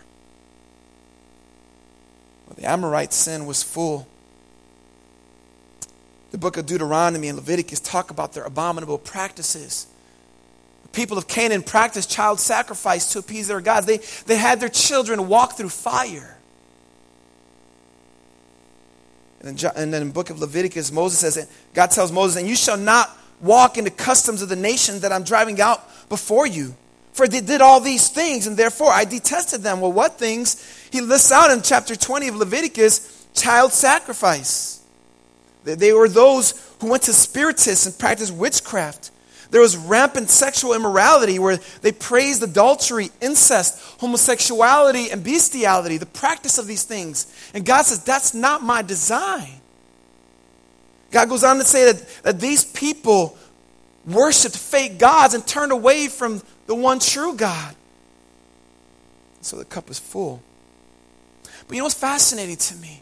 Well, 2.48 2.56
the 2.56 2.66
Amorite 2.66 3.14
sin 3.14 3.46
was 3.46 3.62
full. 3.62 4.08
The 6.32 6.38
book 6.38 6.58
of 6.58 6.66
Deuteronomy 6.66 7.28
and 7.28 7.38
Leviticus 7.38 7.80
talk 7.80 8.10
about 8.10 8.34
their 8.34 8.44
abominable 8.44 8.98
practices. 8.98 9.88
The 10.84 10.90
people 10.90 11.18
of 11.18 11.28
Canaan 11.28 11.62
practiced 11.62 12.10
child 12.10 12.40
sacrifice 12.40 13.12
to 13.14 13.20
appease 13.20 13.50
their 13.50 13.62
gods. 13.62 13.86
They, 13.86 13.98
they 14.26 14.38
had 14.38 14.62
their 14.62 14.70
children 14.70 15.28
walk 15.28 15.58
through 15.58 15.70
fire. 15.70 16.38
And 19.42 19.58
then, 19.58 19.72
and 19.76 19.94
then 19.94 20.02
in 20.04 20.08
the 20.10 20.14
book 20.14 20.30
of 20.30 20.40
Leviticus, 20.40 20.92
Moses 20.92 21.20
says, 21.20 21.52
God 21.74 21.92
tells 21.92 22.12
Moses, 22.12 22.40
and 22.40 22.48
you 22.48 22.56
shall 22.56 22.78
not 22.78 23.10
walk 23.42 23.78
in 23.78 23.84
the 23.84 23.92
customs 23.92 24.42
of 24.42 24.50
the 24.50 24.56
nations 24.56 25.02
that 25.02 25.12
I'm 25.12 25.24
driving 25.24 25.60
out 25.60 25.82
before 26.10 26.48
you. 26.48 26.76
For 27.14 27.28
they 27.28 27.42
did 27.42 27.60
all 27.60 27.82
these 27.82 28.08
things, 28.08 28.48
and 28.48 28.56
therefore 28.56 28.92
I 28.92 29.04
detested 29.04 29.62
them. 29.62 29.82
Well, 29.82 29.92
what 29.92 30.18
things? 30.18 30.88
He 30.92 31.02
lists 31.02 31.32
out 31.32 31.52
in 31.52 31.62
chapter 31.62 31.96
20 31.96 32.30
of 32.30 32.36
Leviticus 32.36 33.28
child 33.34 33.74
sacrifice. 33.74 34.81
They 35.64 35.94
were 35.94 36.10
those 36.10 36.76
who 36.80 36.90
went 36.90 37.04
to 37.04 37.14
spiritists 37.14 37.86
and 37.86 37.98
practiced 37.98 38.34
witchcraft. 38.34 39.12
There 39.52 39.62
was 39.62 39.76
rampant 39.76 40.30
sexual 40.30 40.74
immorality 40.74 41.38
where 41.38 41.60
they 41.82 41.92
praised 41.92 42.42
adultery, 42.42 43.10
incest, 43.20 43.80
homosexuality, 44.00 45.12
and 45.12 45.24
bestiality, 45.24 45.98
the 45.98 46.06
practice 46.06 46.58
of 46.58 46.68
these 46.68 46.84
things. 46.84 47.32
And 47.54 47.66
God 47.66 47.86
says, 47.86 48.04
That's 48.04 48.34
not 48.34 48.64
my 48.64 48.82
design. 48.82 49.60
God 51.12 51.28
goes 51.28 51.44
on 51.44 51.58
to 51.58 51.66
say 51.66 51.92
that, 51.92 52.24
that 52.24 52.40
these 52.40 52.64
people 52.64 53.38
worshiped 54.08 54.58
fake 54.58 54.98
gods 54.98 55.34
and 55.34 55.46
turned 55.46 55.74
away 55.74 56.08
from 56.08 56.42
the 56.68 56.76
one 56.76 57.00
true 57.00 57.36
God. 57.36 57.76
So 59.42 59.58
the 59.58 59.66
cup 59.66 59.90
is 59.90 60.00
full. 60.00 60.42
But 61.68 61.76
you 61.76 61.80
know 61.80 61.86
what's 61.86 61.96
fascinating 61.96 62.58
to 62.58 62.76
me? 62.76 63.01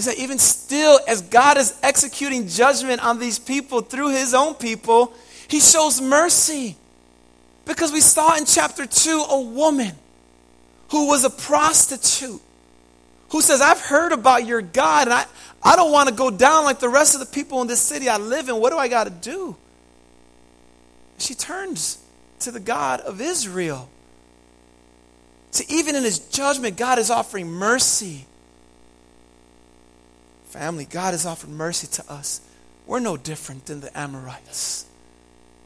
Is 0.00 0.06
that 0.06 0.16
even 0.16 0.38
still, 0.38 0.98
as 1.06 1.20
God 1.20 1.58
is 1.58 1.78
executing 1.82 2.48
judgment 2.48 3.04
on 3.04 3.18
these 3.18 3.38
people 3.38 3.82
through 3.82 4.12
his 4.12 4.32
own 4.32 4.54
people, 4.54 5.12
he 5.46 5.60
shows 5.60 6.00
mercy. 6.00 6.74
Because 7.66 7.92
we 7.92 8.00
saw 8.00 8.34
in 8.38 8.46
chapter 8.46 8.86
2 8.86 9.26
a 9.28 9.40
woman 9.42 9.92
who 10.88 11.06
was 11.06 11.24
a 11.24 11.28
prostitute 11.28 12.40
who 13.28 13.42
says, 13.42 13.60
I've 13.60 13.82
heard 13.82 14.12
about 14.12 14.46
your 14.46 14.62
God 14.62 15.08
and 15.08 15.12
I, 15.12 15.26
I 15.62 15.76
don't 15.76 15.92
want 15.92 16.08
to 16.08 16.14
go 16.14 16.30
down 16.30 16.64
like 16.64 16.80
the 16.80 16.88
rest 16.88 17.12
of 17.12 17.20
the 17.20 17.26
people 17.26 17.60
in 17.60 17.68
this 17.68 17.82
city 17.82 18.08
I 18.08 18.16
live 18.16 18.48
in. 18.48 18.56
What 18.56 18.70
do 18.70 18.78
I 18.78 18.88
got 18.88 19.04
to 19.04 19.10
do? 19.10 19.54
She 21.18 21.34
turns 21.34 22.02
to 22.38 22.50
the 22.50 22.58
God 22.58 23.02
of 23.02 23.20
Israel. 23.20 23.90
So 25.50 25.62
even 25.68 25.94
in 25.94 26.04
his 26.04 26.20
judgment, 26.20 26.78
God 26.78 26.98
is 26.98 27.10
offering 27.10 27.48
mercy. 27.48 28.24
Family, 30.50 30.84
God 30.84 31.12
has 31.12 31.26
offered 31.26 31.50
mercy 31.50 31.86
to 31.86 32.12
us. 32.12 32.40
We're 32.84 32.98
no 32.98 33.16
different 33.16 33.66
than 33.66 33.80
the 33.80 33.96
Amorites. 33.96 34.84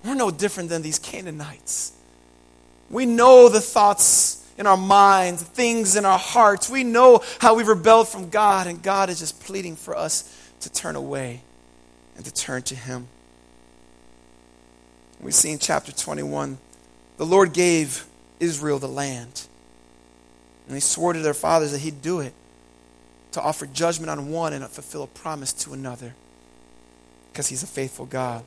We're 0.04 0.14
no 0.14 0.30
different 0.30 0.68
than 0.68 0.82
these 0.82 0.98
Canaanites. 0.98 1.92
We 2.90 3.06
know 3.06 3.48
the 3.48 3.62
thoughts 3.62 4.46
in 4.58 4.66
our 4.66 4.76
minds, 4.76 5.42
things 5.42 5.96
in 5.96 6.04
our 6.04 6.18
hearts. 6.18 6.68
We 6.68 6.84
know 6.84 7.22
how 7.38 7.54
we've 7.54 7.66
rebelled 7.66 8.08
from 8.08 8.28
God, 8.28 8.66
and 8.66 8.82
God 8.82 9.08
is 9.08 9.20
just 9.20 9.40
pleading 9.40 9.76
for 9.76 9.96
us 9.96 10.30
to 10.60 10.70
turn 10.70 10.96
away 10.96 11.40
and 12.16 12.24
to 12.26 12.32
turn 12.32 12.60
to 12.64 12.74
Him. 12.74 13.08
We 15.18 15.30
see 15.30 15.50
in 15.50 15.58
chapter 15.58 15.92
21 15.92 16.58
the 17.16 17.24
Lord 17.24 17.54
gave 17.54 18.04
Israel 18.38 18.78
the 18.78 18.86
land. 18.86 19.46
And 20.66 20.76
he 20.76 20.80
swore 20.80 21.14
to 21.14 21.20
their 21.20 21.32
fathers 21.32 21.72
that 21.72 21.80
he'd 21.80 22.02
do 22.02 22.20
it 22.20 22.34
to 23.34 23.42
offer 23.42 23.66
judgment 23.66 24.08
on 24.08 24.30
one 24.30 24.52
and 24.52 24.64
fulfill 24.68 25.02
a 25.02 25.08
promise 25.08 25.52
to 25.52 25.72
another 25.72 26.14
because 27.32 27.48
he's 27.48 27.64
a 27.64 27.66
faithful 27.66 28.06
God. 28.06 28.44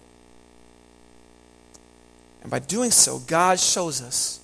And 2.42 2.50
by 2.50 2.60
doing 2.60 2.92
so, 2.92 3.20
God 3.20 3.60
shows 3.60 4.02
us 4.02 4.40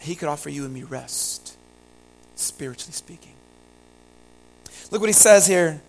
he 0.00 0.16
could 0.16 0.28
offer 0.28 0.50
you 0.50 0.64
and 0.64 0.74
me 0.74 0.82
rest, 0.82 1.56
spiritually 2.34 2.92
speaking. 2.92 3.34
Look 4.90 5.00
what 5.00 5.08
he 5.08 5.14
says 5.14 5.46
here. 5.46 5.80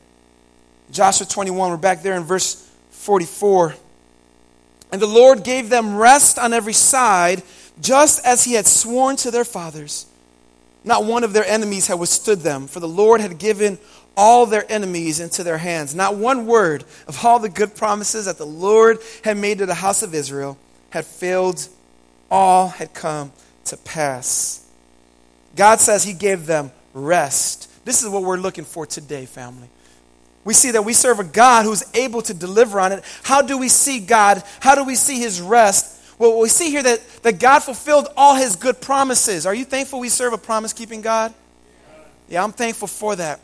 Joshua 0.92 1.26
21, 1.26 1.72
we're 1.72 1.78
back 1.78 2.04
there 2.04 2.16
in 2.16 2.24
verse 2.24 2.70
44. 2.92 3.74
And 4.92 5.02
the 5.02 5.08
Lord 5.08 5.44
gave 5.44 5.70
them 5.70 5.98
rest 5.98 6.38
on 6.38 6.54
every 6.54 6.74
side, 6.74 7.42
just 7.82 8.24
as 8.24 8.44
he 8.44 8.54
had 8.54 8.68
sworn 8.68 9.16
to 9.16 9.32
their 9.32 9.44
fathers. 9.44 10.06
Not 10.84 11.06
one 11.06 11.24
of 11.24 11.34
their 11.34 11.46
enemies 11.46 11.88
had 11.88 12.00
withstood 12.00 12.40
them, 12.40 12.68
for 12.68 12.80
the 12.80 12.88
Lord 12.88 13.22
had 13.22 13.38
given 13.38 13.78
all 14.16 14.46
their 14.46 14.70
enemies 14.72 15.20
into 15.20 15.44
their 15.44 15.58
hands. 15.58 15.96
Not 15.96 16.16
one 16.16 16.46
word 16.46 16.84
of 17.08 17.26
all 17.26 17.40
the 17.40 17.50
good 17.50 17.76
promises 17.76 18.26
that 18.26 18.38
the 18.38 18.46
Lord 18.46 19.00
had 19.24 19.38
made 19.38 19.60
to 19.60 19.66
the 19.66 19.74
house 19.74 20.04
of 20.04 20.14
Israel 20.14 20.58
had 20.90 21.06
failed. 21.06 21.68
All 22.30 22.70
had 22.70 22.94
come 22.94 23.32
to 23.66 23.78
pass. 23.78 24.68
God 25.56 25.80
says 25.80 26.04
He 26.04 26.14
gave 26.14 26.46
them 26.46 26.72
rest. 26.94 27.70
This 27.86 28.02
is 28.02 28.10
what 28.10 28.24
we're 28.24 28.38
looking 28.38 28.66
for 28.66 28.86
today, 28.86 29.26
family. 29.26 29.70
We 30.44 30.54
see 30.54 30.72
that 30.72 30.84
we 30.84 30.94
serve 30.94 31.20
a 31.20 31.24
God 31.24 31.64
who's 31.64 31.84
able 31.96 32.22
to 32.24 32.34
deliver 32.34 32.80
on 32.80 32.92
it. 32.92 33.04
How 33.24 33.42
do 33.42 33.58
we 33.58 33.70
see 33.70 34.00
God? 34.00 34.44
How 34.60 34.76
do 34.76 34.84
we 34.84 34.96
see 34.96 35.20
His 35.20 35.42
rest? 35.42 35.93
Well, 36.20 36.40
we 36.40 36.50
see 36.50 36.70
here 36.70 36.84
that, 36.84 37.02
that 37.24 37.40
God 37.40 37.60
fulfilled 37.60 38.08
all 38.16 38.36
His 38.36 38.56
good 38.56 38.82
promises. 38.82 39.46
Are 39.46 39.54
you 39.54 39.66
thankful 39.66 40.00
we 40.00 40.10
serve 40.10 40.34
a 40.34 40.38
promise 40.38 40.74
keeping 40.74 41.02
God? 41.02 41.34
Yeah, 42.30 42.44
I'm 42.44 42.52
thankful 42.52 42.88
for 42.88 43.16
that. 43.16 43.40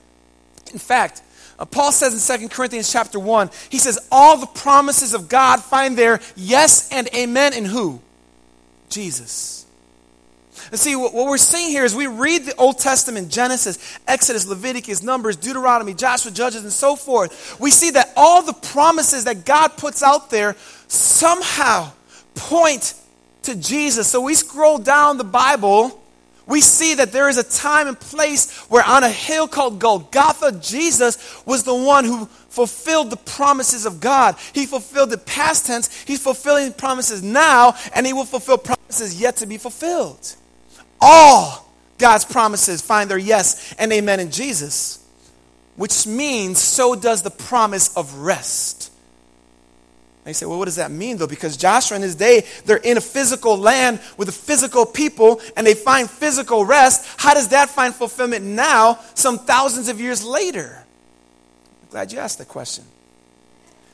In 0.72 0.80
fact, 0.80 1.22
uh, 1.58 1.66
Paul 1.66 1.92
says 1.92 2.30
in 2.30 2.40
2 2.40 2.50
Corinthians 2.50 2.92
chapter 2.92 3.20
1, 3.20 3.50
he 3.70 3.78
says, 3.78 4.08
All 4.12 4.38
the 4.38 4.48
promises 4.48 5.14
of 5.14 5.28
God 5.28 5.62
find 5.62 5.98
their 5.98 6.22
yes 6.36 6.92
and 6.92 7.08
amen 7.14 7.54
in 7.54 7.66
who? 7.66 8.02
Jesus. 8.90 9.66
And 10.72 10.80
see, 10.80 10.96
what 10.96 11.14
we're 11.14 11.38
seeing 11.38 11.70
here 11.70 11.84
is 11.84 11.96
we 11.96 12.08
read 12.08 12.46
the 12.46 12.56
Old 12.56 12.78
Testament, 12.78 13.30
Genesis, 13.30 14.00
Exodus, 14.08 14.48
Leviticus, 14.48 15.02
Numbers, 15.02 15.36
Deuteronomy, 15.36 15.94
Joshua, 15.94 16.32
Judges, 16.32 16.64
and 16.64 16.72
so 16.72 16.96
forth. 16.96 17.60
We 17.60 17.72
see 17.72 17.92
that 17.92 18.14
all 18.16 18.44
the 18.44 18.54
promises 18.54 19.24
that 19.24 19.46
God 19.46 19.78
puts 19.78 20.04
out 20.04 20.30
there 20.30 20.56
somehow 20.88 21.92
point 22.40 22.94
to 23.44 23.56
Jesus. 23.56 24.08
So 24.08 24.22
we 24.22 24.34
scroll 24.34 24.78
down 24.78 25.18
the 25.18 25.24
Bible, 25.24 26.00
we 26.46 26.62
see 26.62 26.96
that 26.96 27.12
there 27.12 27.30
is 27.30 27.38
a 27.38 27.44
time 27.44 27.88
and 27.88 28.00
place 28.00 28.58
where 28.70 28.84
on 28.84 29.04
a 29.04 29.10
hill 29.10 29.48
called 29.48 29.80
Golgotha, 29.80 30.60
Jesus 30.60 31.46
was 31.46 31.64
the 31.64 31.76
one 31.76 32.06
who 32.06 32.26
fulfilled 32.26 33.12
the 33.12 33.18
promises 33.18 33.86
of 33.86 34.00
God. 34.00 34.36
He 34.54 34.66
fulfilled 34.66 35.12
the 35.12 35.18
past 35.18 35.68
tense, 35.68 36.04
he's 36.04 36.22
fulfilling 36.22 36.74
promises 36.74 37.22
now, 37.22 37.76
and 37.94 38.06
he 38.06 38.14
will 38.14 38.26
fulfill 38.26 38.58
promises 38.58 39.22
yet 39.22 39.38
to 39.38 39.46
be 39.46 39.58
fulfilled. 39.58 40.36
All 41.00 41.70
God's 42.00 42.26
promises 42.26 42.82
find 42.82 43.10
their 43.10 43.18
yes 43.18 43.74
and 43.78 43.92
amen 43.94 44.20
in 44.20 44.32
Jesus, 44.32 45.06
which 45.76 46.08
means 46.08 46.60
so 46.60 46.96
does 46.96 47.22
the 47.22 47.30
promise 47.30 47.96
of 47.96 48.14
rest. 48.16 48.79
You 50.26 50.34
say, 50.34 50.46
well, 50.46 50.60
what 50.60 50.66
does 50.66 50.76
that 50.76 50.92
mean 50.92 51.18
though? 51.18 51.28
Because 51.28 51.58
Joshua 51.58 51.98
in 51.98 52.04
his 52.04 52.16
day, 52.16 52.46
they're 52.66 52.78
in 52.78 52.98
a 52.98 53.02
physical 53.02 53.58
land 53.58 54.00
with 54.18 54.30
a 54.30 54.34
physical 54.34 54.86
people 54.86 55.42
and 55.58 55.66
they 55.66 55.74
find 55.74 56.10
physical 56.10 56.66
rest. 56.66 57.06
How 57.18 57.34
does 57.34 57.50
that 57.50 57.70
find 57.70 57.96
fulfillment 57.96 58.46
now, 58.46 59.00
some 59.16 59.40
thousands 59.40 59.90
of 59.90 60.00
years 60.00 60.24
later? 60.24 60.86
I'm 61.82 61.90
glad 61.90 62.12
you 62.12 62.20
asked 62.20 62.38
that 62.38 62.48
question. 62.48 62.86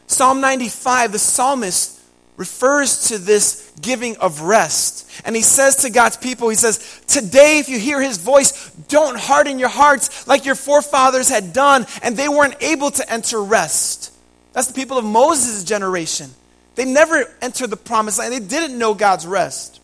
Psalm 0.08 0.42
95, 0.42 1.14
the 1.14 1.20
psalmist 1.20 2.02
refers 2.38 3.08
to 3.08 3.18
this 3.18 3.72
giving 3.82 4.18
of 4.18 4.42
rest. 4.42 5.10
And 5.24 5.36
he 5.36 5.42
says 5.42 5.78
to 5.78 5.90
God's 5.90 6.18
people, 6.18 6.50
he 6.50 6.56
says, 6.56 7.02
Today, 7.08 7.60
if 7.60 7.70
you 7.70 7.80
hear 7.80 8.02
his 8.02 8.18
voice, 8.18 8.72
don't 8.90 9.18
harden 9.18 9.58
your 9.58 9.70
hearts 9.70 10.28
like 10.28 10.46
your 10.46 10.56
forefathers 10.56 11.30
had 11.30 11.54
done, 11.54 11.86
and 12.02 12.18
they 12.18 12.28
weren't 12.28 12.62
able 12.62 12.92
to 12.92 13.12
enter 13.12 13.42
rest. 13.42 14.12
That's 14.56 14.68
the 14.68 14.74
people 14.74 14.98
of 14.98 15.04
Moses' 15.04 15.66
generation. 15.66 16.32
They 16.76 16.86
never 16.86 17.30
entered 17.42 17.70
the 17.70 17.78
promised 17.78 18.20
land, 18.20 18.34
they 18.34 18.40
didn't 18.40 18.80
know 18.80 18.94
God's 18.94 19.28
rest. 19.28 19.82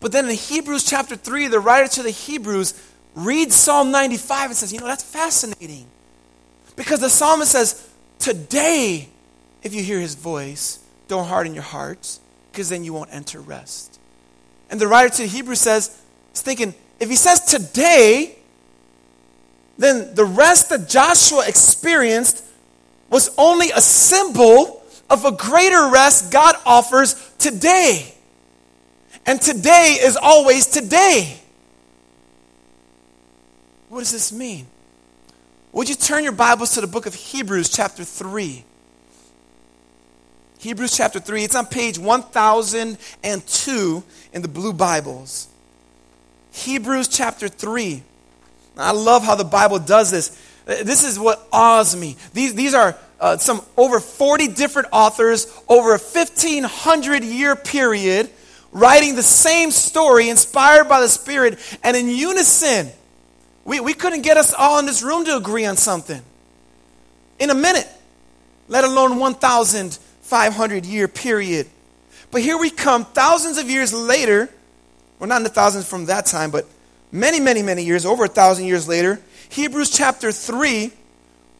But 0.00 0.10
then 0.10 0.28
in 0.28 0.34
Hebrews 0.34 0.84
chapter 0.84 1.14
3, 1.14 1.46
the 1.46 1.60
writer 1.60 1.88
to 1.94 2.02
the 2.02 2.10
Hebrews 2.10 2.74
reads 3.14 3.54
Psalm 3.54 3.92
95 3.92 4.50
and 4.50 4.56
says, 4.56 4.72
You 4.72 4.80
know, 4.80 4.86
that's 4.86 5.04
fascinating. 5.04 5.86
Because 6.74 7.00
the 7.00 7.08
psalmist 7.08 7.52
says, 7.52 7.88
Today, 8.18 9.08
if 9.62 9.72
you 9.72 9.84
hear 9.84 10.00
his 10.00 10.16
voice, 10.16 10.80
don't 11.06 11.26
harden 11.26 11.54
your 11.54 11.62
hearts, 11.62 12.20
because 12.50 12.68
then 12.68 12.82
you 12.82 12.92
won't 12.92 13.14
enter 13.14 13.40
rest. 13.40 14.00
And 14.68 14.80
the 14.80 14.88
writer 14.88 15.14
to 15.14 15.22
the 15.22 15.28
Hebrews 15.28 15.60
says, 15.60 15.96
he's 16.32 16.42
thinking, 16.42 16.74
if 16.98 17.08
he 17.08 17.14
says 17.14 17.40
today, 17.42 18.36
then 19.78 20.14
the 20.14 20.24
rest 20.24 20.70
that 20.70 20.88
Joshua 20.88 21.44
experienced 21.46 22.42
was 23.10 23.30
only 23.38 23.70
a 23.70 23.80
symbol 23.80 24.82
of 25.08 25.24
a 25.24 25.32
greater 25.32 25.90
rest 25.90 26.32
God 26.32 26.56
offers 26.64 27.14
today. 27.38 28.12
And 29.24 29.40
today 29.40 29.98
is 30.00 30.16
always 30.16 30.66
today. 30.66 31.38
What 33.88 34.00
does 34.00 34.12
this 34.12 34.32
mean? 34.32 34.66
Would 35.72 35.88
you 35.88 35.94
turn 35.94 36.24
your 36.24 36.32
Bibles 36.32 36.74
to 36.74 36.80
the 36.80 36.86
book 36.86 37.06
of 37.06 37.14
Hebrews, 37.14 37.68
chapter 37.68 38.04
3? 38.04 38.64
Hebrews 40.58 40.96
chapter 40.96 41.20
3. 41.20 41.44
It's 41.44 41.54
on 41.54 41.66
page 41.66 41.98
1002 41.98 44.04
in 44.32 44.42
the 44.42 44.48
blue 44.48 44.72
Bibles. 44.72 45.48
Hebrews 46.52 47.08
chapter 47.08 47.48
3. 47.48 48.02
I 48.78 48.92
love 48.92 49.24
how 49.24 49.34
the 49.34 49.44
Bible 49.44 49.78
does 49.78 50.10
this. 50.10 50.42
This 50.66 51.04
is 51.04 51.18
what 51.18 51.46
awes 51.52 51.96
me. 51.96 52.16
These, 52.34 52.54
these 52.54 52.74
are 52.74 52.96
uh, 53.20 53.38
some 53.38 53.62
over 53.76 54.00
40 54.00 54.48
different 54.48 54.88
authors 54.92 55.46
over 55.68 55.90
a 55.94 55.98
1500 55.98 57.24
year 57.24 57.56
period 57.56 58.28
writing 58.72 59.14
the 59.14 59.22
same 59.22 59.70
story 59.70 60.28
inspired 60.28 60.88
by 60.88 61.00
the 61.00 61.08
Spirit 61.08 61.58
and 61.82 61.96
in 61.96 62.08
unison. 62.08 62.88
We, 63.64 63.80
we 63.80 63.94
couldn't 63.94 64.22
get 64.22 64.36
us 64.36 64.52
all 64.52 64.78
in 64.78 64.86
this 64.86 65.02
room 65.02 65.24
to 65.24 65.36
agree 65.36 65.64
on 65.64 65.76
something 65.76 66.20
in 67.38 67.50
a 67.50 67.54
minute, 67.54 67.88
let 68.68 68.84
alone 68.84 69.18
1,500 69.18 70.84
year 70.84 71.08
period. 71.08 71.68
But 72.30 72.42
here 72.42 72.58
we 72.58 72.70
come, 72.70 73.04
thousands 73.04 73.58
of 73.58 73.70
years 73.70 73.94
later, 73.94 74.50
well, 75.18 75.28
not 75.28 75.38
in 75.38 75.42
the 75.44 75.48
thousands 75.48 75.88
from 75.88 76.06
that 76.06 76.26
time, 76.26 76.50
but 76.50 76.66
many, 77.16 77.40
many, 77.40 77.62
many 77.62 77.82
years, 77.82 78.04
over 78.06 78.24
a 78.24 78.28
thousand 78.28 78.66
years 78.66 78.86
later, 78.86 79.20
Hebrews 79.48 79.90
chapter 79.90 80.32
3, 80.32 80.92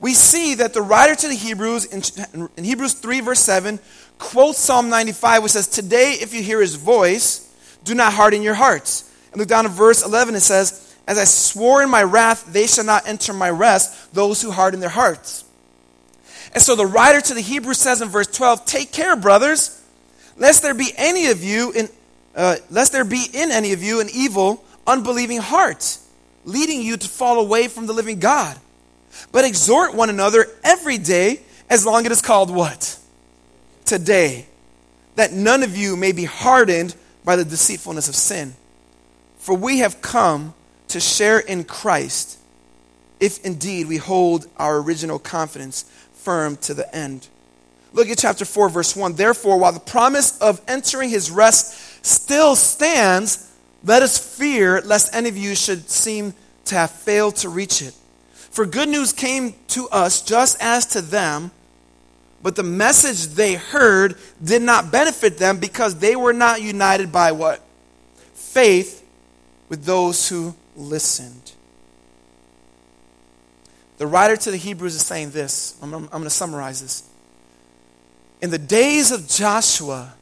we 0.00 0.14
see 0.14 0.54
that 0.56 0.74
the 0.74 0.82
writer 0.82 1.14
to 1.14 1.28
the 1.28 1.34
Hebrews, 1.34 1.86
in, 1.86 2.48
in 2.56 2.64
Hebrews 2.64 2.94
3, 2.94 3.20
verse 3.20 3.40
7, 3.40 3.78
quotes 4.18 4.58
Psalm 4.58 4.88
95, 4.88 5.42
which 5.42 5.52
says, 5.52 5.68
Today, 5.68 6.16
if 6.20 6.34
you 6.34 6.42
hear 6.42 6.60
his 6.60 6.74
voice, 6.74 7.52
do 7.84 7.94
not 7.94 8.12
harden 8.12 8.42
your 8.42 8.54
hearts. 8.54 9.10
And 9.32 9.38
look 9.38 9.48
down 9.48 9.64
to 9.64 9.70
verse 9.70 10.04
11, 10.04 10.34
it 10.34 10.40
says, 10.40 10.94
As 11.06 11.18
I 11.18 11.24
swore 11.24 11.82
in 11.82 11.90
my 11.90 12.02
wrath, 12.02 12.52
they 12.52 12.66
shall 12.66 12.84
not 12.84 13.08
enter 13.08 13.32
my 13.32 13.50
rest, 13.50 14.12
those 14.14 14.42
who 14.42 14.50
harden 14.50 14.80
their 14.80 14.88
hearts. 14.88 15.44
And 16.52 16.62
so 16.62 16.74
the 16.74 16.86
writer 16.86 17.20
to 17.20 17.34
the 17.34 17.40
Hebrews 17.40 17.78
says 17.78 18.00
in 18.02 18.08
verse 18.08 18.28
12, 18.28 18.66
Take 18.66 18.92
care, 18.92 19.16
brothers, 19.16 19.82
lest 20.36 20.62
there 20.62 20.74
be 20.74 20.92
any 20.96 21.26
of 21.26 21.42
you 21.42 21.72
in 21.72 21.88
uh, 22.36 22.56
lest 22.70 22.92
there 22.92 23.04
be 23.04 23.24
in 23.32 23.50
any 23.50 23.72
of 23.72 23.82
you 23.82 24.00
an 24.00 24.08
evil, 24.14 24.62
unbelieving 24.86 25.38
heart, 25.38 25.98
leading 26.44 26.82
you 26.82 26.96
to 26.96 27.08
fall 27.08 27.40
away 27.40 27.68
from 27.68 27.86
the 27.86 27.92
living 27.92 28.18
God. 28.18 28.58
But 29.32 29.44
exhort 29.44 29.94
one 29.94 30.10
another 30.10 30.46
every 30.62 30.98
day, 30.98 31.40
as 31.68 31.84
long 31.84 32.00
as 32.00 32.06
it 32.06 32.12
is 32.12 32.22
called 32.22 32.50
what? 32.50 32.98
Today. 33.84 34.46
That 35.16 35.32
none 35.32 35.62
of 35.62 35.76
you 35.76 35.96
may 35.96 36.12
be 36.12 36.24
hardened 36.24 36.94
by 37.24 37.36
the 37.36 37.44
deceitfulness 37.44 38.08
of 38.08 38.14
sin. 38.14 38.54
For 39.38 39.56
we 39.56 39.78
have 39.78 40.00
come 40.02 40.54
to 40.88 41.00
share 41.00 41.38
in 41.38 41.64
Christ, 41.64 42.38
if 43.18 43.44
indeed 43.44 43.88
we 43.88 43.96
hold 43.96 44.46
our 44.56 44.78
original 44.78 45.18
confidence 45.18 45.84
firm 46.12 46.56
to 46.58 46.74
the 46.74 46.94
end. 46.94 47.28
Look 47.92 48.08
at 48.10 48.18
chapter 48.18 48.44
4, 48.44 48.68
verse 48.68 48.94
1. 48.94 49.14
Therefore, 49.14 49.58
while 49.58 49.72
the 49.72 49.80
promise 49.80 50.36
of 50.38 50.60
entering 50.68 51.08
his 51.08 51.30
rest 51.30 52.04
still 52.04 52.54
stands, 52.54 53.45
let 53.86 54.02
us 54.02 54.18
fear 54.18 54.80
lest 54.82 55.14
any 55.14 55.28
of 55.28 55.36
you 55.36 55.54
should 55.54 55.88
seem 55.88 56.34
to 56.66 56.74
have 56.74 56.90
failed 56.90 57.36
to 57.36 57.48
reach 57.48 57.80
it. 57.80 57.94
For 58.34 58.66
good 58.66 58.88
news 58.88 59.12
came 59.12 59.54
to 59.68 59.88
us 59.90 60.22
just 60.22 60.60
as 60.60 60.86
to 60.86 61.00
them, 61.00 61.52
but 62.42 62.56
the 62.56 62.64
message 62.64 63.34
they 63.34 63.54
heard 63.54 64.16
did 64.42 64.62
not 64.62 64.90
benefit 64.90 65.38
them 65.38 65.58
because 65.58 65.96
they 65.96 66.16
were 66.16 66.32
not 66.32 66.62
united 66.62 67.12
by 67.12 67.32
what? 67.32 67.62
Faith 68.34 69.06
with 69.68 69.84
those 69.84 70.28
who 70.28 70.54
listened. 70.74 71.52
The 73.98 74.06
writer 74.06 74.36
to 74.36 74.50
the 74.50 74.56
Hebrews 74.56 74.96
is 74.96 75.06
saying 75.06 75.30
this. 75.30 75.76
I'm, 75.80 75.94
I'm, 75.94 76.04
I'm 76.04 76.10
going 76.10 76.24
to 76.24 76.30
summarize 76.30 76.82
this. 76.82 77.08
In 78.42 78.50
the 78.50 78.58
days 78.58 79.12
of 79.12 79.28
Joshua, 79.28 80.14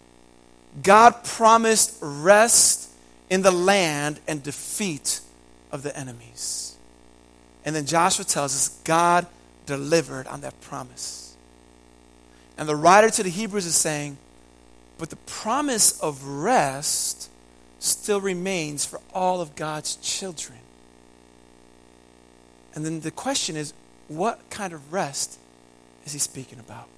God 0.83 1.24
promised 1.24 1.96
rest 2.00 2.84
in 3.31 3.43
the 3.43 3.51
land 3.51 4.21
and 4.29 4.43
defeat 4.43 5.21
of 5.73 5.83
the 5.83 5.97
enemies. 5.97 6.77
And 7.65 7.75
then 7.75 7.87
Joshua 7.87 8.25
tells 8.25 8.55
us 8.55 8.69
God 8.85 9.27
delivered 9.67 10.27
on 10.27 10.43
that 10.43 10.61
promise. 10.61 11.37
And 12.57 12.69
the 12.69 12.77
writer 12.77 13.11
to 13.11 13.23
the 13.23 13.31
Hebrews 13.31 13.67
is 13.67 13.75
saying, 13.75 14.19
but 14.99 15.11
the 15.11 15.17
promise 15.17 15.99
of 16.01 16.25
rest 16.25 17.31
still 17.79 18.21
remains 18.21 18.85
for 18.85 19.01
all 19.13 19.41
of 19.41 19.57
God's 19.57 19.97
children. 19.97 20.59
And 22.75 22.85
then 22.85 23.01
the 23.01 23.11
question 23.11 23.57
is, 23.57 23.73
what 24.09 24.39
kind 24.51 24.73
of 24.73 24.93
rest 24.93 25.39
is 26.05 26.13
he 26.13 26.19
speaking 26.19 26.59
about? 26.61 26.89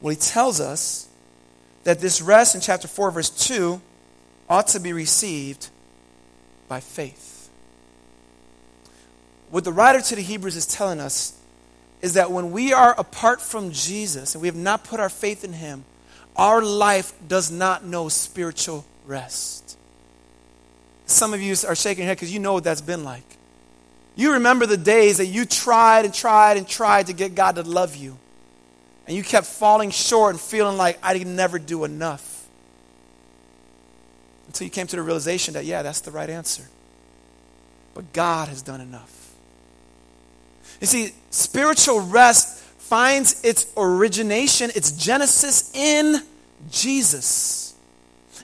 Well, 0.00 0.10
he 0.10 0.16
tells 0.16 0.60
us 0.60 1.08
that 1.84 2.00
this 2.00 2.20
rest 2.20 2.54
in 2.54 2.60
chapter 2.60 2.88
4, 2.88 3.10
verse 3.10 3.30
2, 3.30 3.80
ought 4.48 4.68
to 4.68 4.80
be 4.80 4.92
received 4.92 5.68
by 6.68 6.80
faith. 6.80 7.48
What 9.50 9.64
the 9.64 9.72
writer 9.72 10.00
to 10.00 10.16
the 10.16 10.22
Hebrews 10.22 10.56
is 10.56 10.66
telling 10.66 11.00
us 11.00 11.38
is 12.02 12.14
that 12.14 12.30
when 12.30 12.50
we 12.50 12.72
are 12.72 12.94
apart 12.98 13.40
from 13.40 13.70
Jesus 13.70 14.34
and 14.34 14.42
we 14.42 14.48
have 14.48 14.56
not 14.56 14.84
put 14.84 15.00
our 15.00 15.08
faith 15.08 15.44
in 15.44 15.52
him, 15.52 15.84
our 16.36 16.62
life 16.62 17.12
does 17.26 17.50
not 17.50 17.84
know 17.84 18.08
spiritual 18.08 18.84
rest. 19.06 19.78
Some 21.06 21.32
of 21.32 21.40
you 21.40 21.54
are 21.66 21.76
shaking 21.76 22.02
your 22.02 22.08
head 22.08 22.16
because 22.16 22.32
you 22.32 22.40
know 22.40 22.54
what 22.54 22.64
that's 22.64 22.80
been 22.80 23.04
like. 23.04 23.24
You 24.16 24.32
remember 24.34 24.66
the 24.66 24.76
days 24.76 25.18
that 25.18 25.26
you 25.26 25.44
tried 25.44 26.04
and 26.04 26.14
tried 26.14 26.56
and 26.56 26.66
tried 26.66 27.06
to 27.06 27.12
get 27.12 27.34
God 27.34 27.56
to 27.56 27.62
love 27.62 27.96
you 27.96 28.18
and 29.06 29.16
you 29.16 29.22
kept 29.22 29.46
falling 29.46 29.90
short 29.90 30.32
and 30.34 30.40
feeling 30.40 30.76
like 30.76 30.98
I 31.02 31.18
could 31.18 31.26
never 31.26 31.58
do 31.58 31.84
enough. 31.84 32.33
Until 34.46 34.66
you 34.66 34.70
came 34.70 34.86
to 34.86 34.96
the 34.96 35.02
realization 35.02 35.54
that, 35.54 35.64
yeah, 35.64 35.82
that's 35.82 36.00
the 36.00 36.10
right 36.10 36.28
answer. 36.28 36.64
But 37.94 38.12
God 38.12 38.48
has 38.48 38.62
done 38.62 38.80
enough. 38.80 39.32
You 40.80 40.86
see, 40.86 41.12
spiritual 41.30 42.00
rest 42.00 42.58
finds 42.58 43.42
its 43.44 43.66
origination, 43.76 44.70
its 44.74 44.92
genesis 44.92 45.74
in 45.74 46.20
Jesus. 46.70 47.74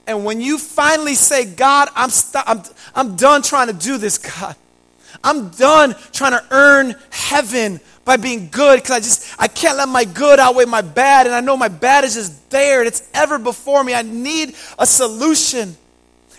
And 0.07 0.25
when 0.25 0.41
you 0.41 0.59
finally 0.59 1.15
say, 1.15 1.45
God, 1.45 1.89
I'm, 1.95 2.11
st- 2.11 2.45
I'm, 2.47 2.63
I'm 2.95 3.17
done 3.17 3.43
trying 3.43 3.67
to 3.67 3.73
do 3.73 3.99
this, 3.99 4.19
God. 4.19 4.57
I'm 5.23 5.51
done 5.51 5.95
trying 6.13 6.33
to 6.33 6.45
earn 6.51 6.95
heaven 7.11 7.81
by 8.05 8.17
being 8.17 8.49
good 8.49 8.77
because 8.77 8.91
I 8.91 8.99
just 9.01 9.41
I 9.41 9.47
can't 9.49 9.77
let 9.77 9.89
my 9.89 10.05
good 10.05 10.39
outweigh 10.39 10.65
my 10.65 10.81
bad 10.81 11.27
and 11.27 11.35
I 11.35 11.41
know 11.41 11.57
my 11.57 11.69
bad 11.69 12.05
is 12.05 12.15
just 12.15 12.51
there 12.51 12.81
and 12.81 12.89
it's 12.89 13.09
ever 13.13 13.39
before 13.39 13.85
me. 13.85 13.95
I 13.95 14.03
need 14.03 14.55
a 14.79 14.87
solution. 14.87 15.77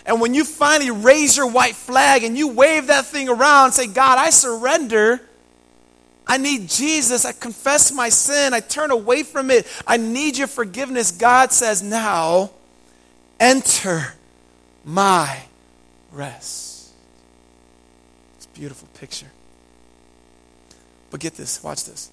And 0.04 0.20
when 0.20 0.34
you 0.34 0.44
finally 0.44 0.90
raise 0.90 1.36
your 1.36 1.46
white 1.46 1.76
flag 1.76 2.24
and 2.24 2.36
you 2.36 2.48
wave 2.48 2.88
that 2.88 3.06
thing 3.06 3.28
around 3.28 3.72
say, 3.72 3.86
God, 3.86 4.18
I 4.18 4.30
surrender. 4.30 5.20
I 6.26 6.38
need 6.38 6.68
Jesus. 6.68 7.24
I 7.24 7.32
confess 7.32 7.92
my 7.92 8.08
sin. 8.08 8.54
I 8.54 8.60
turn 8.60 8.90
away 8.90 9.22
from 9.22 9.50
it. 9.50 9.66
I 9.86 9.96
need 9.96 10.36
your 10.36 10.48
forgiveness. 10.48 11.12
God 11.12 11.52
says, 11.52 11.82
now 11.82 12.50
enter 13.38 14.14
my 14.84 15.40
rest. 16.12 16.92
It's 18.36 18.46
a 18.46 18.48
beautiful 18.50 18.88
picture. 18.94 19.30
But 21.10 21.20
get 21.20 21.34
this, 21.34 21.62
watch 21.62 21.84
this. 21.84 22.10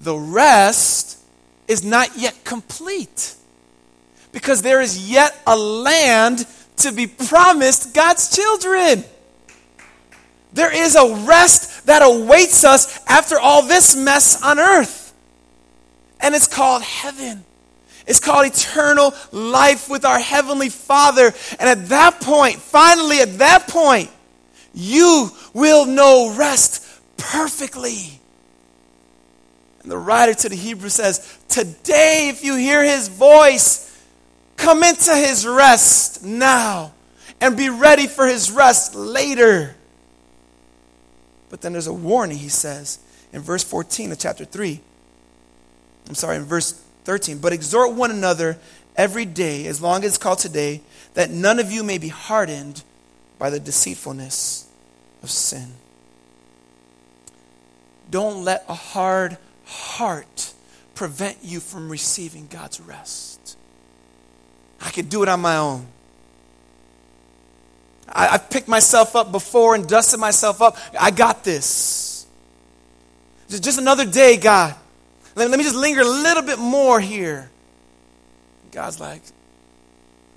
The 0.00 0.16
rest 0.16 1.18
is 1.66 1.82
not 1.82 2.16
yet 2.16 2.44
complete 2.44 3.34
because 4.32 4.62
there 4.62 4.80
is 4.80 5.10
yet 5.10 5.34
a 5.46 5.56
land 5.56 6.46
to 6.78 6.92
be 6.92 7.06
promised 7.06 7.94
God's 7.94 8.34
children. 8.34 9.04
There 10.52 10.72
is 10.72 10.94
a 10.94 11.26
rest 11.26 11.86
that 11.86 12.02
awaits 12.02 12.64
us 12.64 13.00
after 13.08 13.38
all 13.38 13.62
this 13.62 13.96
mess 13.96 14.42
on 14.42 14.58
earth. 14.58 15.12
And 16.20 16.34
it's 16.34 16.46
called 16.46 16.82
heaven. 16.82 17.44
It's 18.06 18.20
called 18.20 18.46
eternal 18.46 19.14
life 19.32 19.88
with 19.88 20.04
our 20.04 20.18
Heavenly 20.18 20.68
Father. 20.68 21.32
And 21.58 21.68
at 21.68 21.88
that 21.88 22.20
point, 22.20 22.56
finally, 22.56 23.20
at 23.20 23.38
that 23.38 23.66
point, 23.68 24.10
you 24.74 25.30
will 25.52 25.86
know 25.86 26.34
rest 26.36 26.86
perfectly. 27.16 28.20
And 29.82 29.90
the 29.90 29.98
writer 29.98 30.34
to 30.34 30.48
the 30.48 30.56
Hebrew 30.56 30.88
says, 30.88 31.38
Today, 31.48 32.28
if 32.30 32.44
you 32.44 32.56
hear 32.56 32.82
his 32.82 33.08
voice, 33.08 33.83
come 34.56 34.82
into 34.82 35.14
his 35.14 35.46
rest 35.46 36.24
now 36.24 36.92
and 37.40 37.56
be 37.56 37.68
ready 37.68 38.06
for 38.06 38.26
his 38.26 38.50
rest 38.50 38.94
later. 38.94 39.74
But 41.50 41.60
then 41.60 41.72
there's 41.72 41.86
a 41.86 41.92
warning, 41.92 42.38
he 42.38 42.48
says, 42.48 42.98
in 43.32 43.40
verse 43.40 43.62
14 43.62 44.12
of 44.12 44.18
chapter 44.18 44.44
3. 44.44 44.80
I'm 46.08 46.14
sorry, 46.14 46.36
in 46.36 46.44
verse 46.44 46.72
13. 47.04 47.38
But 47.38 47.52
exhort 47.52 47.94
one 47.94 48.10
another 48.10 48.58
every 48.96 49.24
day, 49.24 49.66
as 49.66 49.80
long 49.80 50.04
as 50.04 50.10
it's 50.10 50.18
called 50.18 50.38
today, 50.38 50.80
that 51.14 51.30
none 51.30 51.58
of 51.58 51.70
you 51.70 51.82
may 51.82 51.98
be 51.98 52.08
hardened 52.08 52.82
by 53.38 53.50
the 53.50 53.60
deceitfulness 53.60 54.68
of 55.22 55.30
sin. 55.30 55.74
Don't 58.10 58.44
let 58.44 58.64
a 58.68 58.74
hard 58.74 59.38
heart 59.64 60.52
prevent 60.94 61.38
you 61.42 61.60
from 61.60 61.90
receiving 61.90 62.46
God's 62.48 62.80
rest. 62.80 63.43
I 64.80 64.90
could 64.90 65.08
do 65.08 65.22
it 65.22 65.28
on 65.28 65.40
my 65.40 65.56
own. 65.56 65.86
I, 68.08 68.26
have 68.26 68.50
picked 68.50 68.68
myself 68.68 69.16
up 69.16 69.32
before 69.32 69.74
and 69.74 69.88
dusted 69.88 70.20
myself 70.20 70.62
up. 70.62 70.76
I 70.98 71.10
got 71.10 71.42
this. 71.42 72.26
Just 73.48 73.78
another 73.78 74.04
day, 74.04 74.36
God. 74.36 74.74
Let, 75.34 75.50
let 75.50 75.58
me 75.58 75.64
just 75.64 75.76
linger 75.76 76.00
a 76.00 76.04
little 76.04 76.42
bit 76.42 76.58
more 76.58 77.00
here. 77.00 77.50
God's 78.70 79.00
like, 79.00 79.22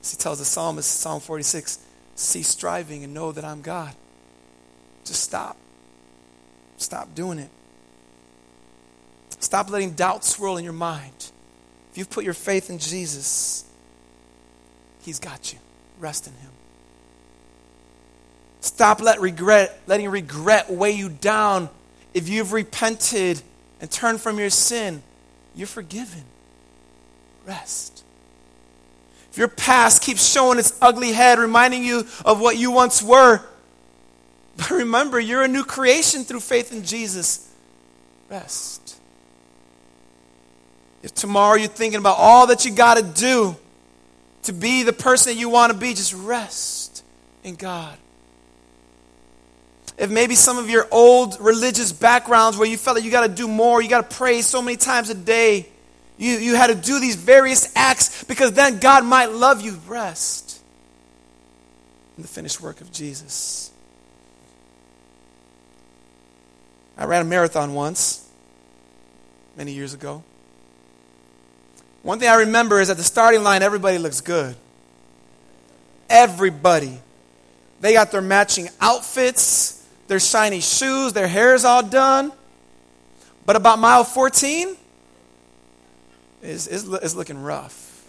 he 0.03 0.15
tells 0.15 0.39
the 0.39 0.45
psalmist, 0.45 0.89
Psalm 0.99 1.19
46, 1.19 1.79
cease 2.15 2.47
striving 2.47 3.03
and 3.03 3.13
know 3.13 3.31
that 3.31 3.43
I'm 3.43 3.61
God. 3.61 3.93
Just 5.05 5.23
stop. 5.23 5.57
Stop 6.77 7.13
doing 7.15 7.39
it. 7.39 7.49
Stop 9.39 9.69
letting 9.69 9.91
doubt 9.91 10.23
swirl 10.23 10.57
in 10.57 10.63
your 10.63 10.73
mind. 10.73 11.31
If 11.91 11.97
you've 11.97 12.09
put 12.09 12.23
your 12.23 12.33
faith 12.33 12.69
in 12.69 12.79
Jesus, 12.79 13.65
He's 15.07 15.19
got 15.19 15.53
you. 15.53 15.59
Rest 16.01 16.27
in 16.27 16.33
Him. 16.33 16.49
Stop 18.59 18.99
let 18.99 19.21
regret, 19.21 19.79
letting 19.87 20.09
regret 20.09 20.69
weigh 20.69 20.91
you 20.91 21.07
down. 21.07 21.69
If 22.13 22.27
you've 22.27 22.51
repented 22.51 23.41
and 23.79 23.89
turned 23.89 24.19
from 24.19 24.37
your 24.37 24.49
sin, 24.49 25.01
you're 25.55 25.65
forgiven. 25.65 26.25
Rest. 27.45 28.03
If 29.31 29.37
your 29.37 29.47
past 29.47 30.01
keeps 30.01 30.29
showing 30.29 30.59
its 30.59 30.77
ugly 30.81 31.13
head, 31.13 31.39
reminding 31.39 31.85
you 31.85 32.05
of 32.25 32.41
what 32.41 32.57
you 32.57 32.71
once 32.71 33.01
were, 33.01 33.39
but 34.57 34.71
remember, 34.71 35.21
you're 35.21 35.43
a 35.43 35.47
new 35.47 35.63
creation 35.63 36.25
through 36.25 36.41
faith 36.41 36.73
in 36.73 36.83
Jesus. 36.83 37.49
Rest. 38.29 38.99
If 41.01 41.13
tomorrow 41.13 41.55
you're 41.55 41.69
thinking 41.69 41.99
about 41.99 42.17
all 42.17 42.47
that 42.47 42.65
you 42.65 42.71
got 42.71 42.97
to 42.97 43.03
do 43.03 43.55
to 44.43 44.53
be 44.53 44.83
the 44.83 44.93
person 44.93 45.37
you 45.37 45.49
want 45.49 45.73
to 45.73 45.77
be, 45.77 45.93
just 45.93 46.13
rest 46.13 47.03
in 47.43 47.55
God. 47.55 47.97
If 49.97 50.11
maybe 50.11 50.35
some 50.35 50.57
of 50.57 50.69
your 50.69 50.87
old 50.91 51.39
religious 51.41 51.91
backgrounds 51.91 52.57
where 52.57 52.67
you 52.67 52.77
felt 52.77 52.97
that 52.97 53.03
you 53.03 53.11
got 53.11 53.27
to 53.27 53.33
do 53.33 53.47
more, 53.47 53.81
you 53.81 53.89
got 53.89 54.09
to 54.09 54.15
pray 54.15 54.41
so 54.41 54.61
many 54.61 54.77
times 54.77 55.09
a 55.09 55.15
day, 55.15 55.67
you, 56.17 56.37
you 56.37 56.55
had 56.55 56.67
to 56.67 56.75
do 56.75 56.99
these 56.99 57.15
various 57.15 57.75
acts 57.75 58.23
because 58.25 58.53
then 58.53 58.79
God 58.79 59.03
might 59.05 59.31
love 59.31 59.61
you, 59.61 59.79
rest 59.87 60.61
in 62.15 62.23
the 62.23 62.27
finished 62.27 62.61
work 62.61 62.81
of 62.81 62.91
Jesus. 62.91 63.71
I 66.97 67.05
ran 67.05 67.21
a 67.21 67.25
marathon 67.25 67.73
once, 67.73 68.27
many 69.55 69.71
years 69.71 69.93
ago. 69.93 70.23
One 72.07 72.19
thing 72.19 72.29
I 72.29 72.35
remember 72.35 72.79
is 72.79 72.89
at 72.89 72.95
the 72.95 73.03
starting 73.03 73.43
line, 73.43 73.61
everybody 73.61 73.97
looks 73.97 74.21
good. 74.21 74.55
Everybody. 76.09 77.01
They 77.81 77.91
got 77.91 78.13
their 78.13 78.21
matching 78.21 78.69
outfits, 78.79 79.85
their 80.07 80.21
shiny 80.21 80.61
shoes, 80.61 81.11
their 81.11 81.27
hair 81.27 81.53
is 81.53 81.65
all 81.65 81.83
done. 81.83 82.31
But 83.45 83.57
about 83.57 83.79
mile 83.79 84.05
14, 84.05 84.77
is, 86.43 86.67
is, 86.67 87.13
looking 87.13 87.43
rough. 87.43 88.05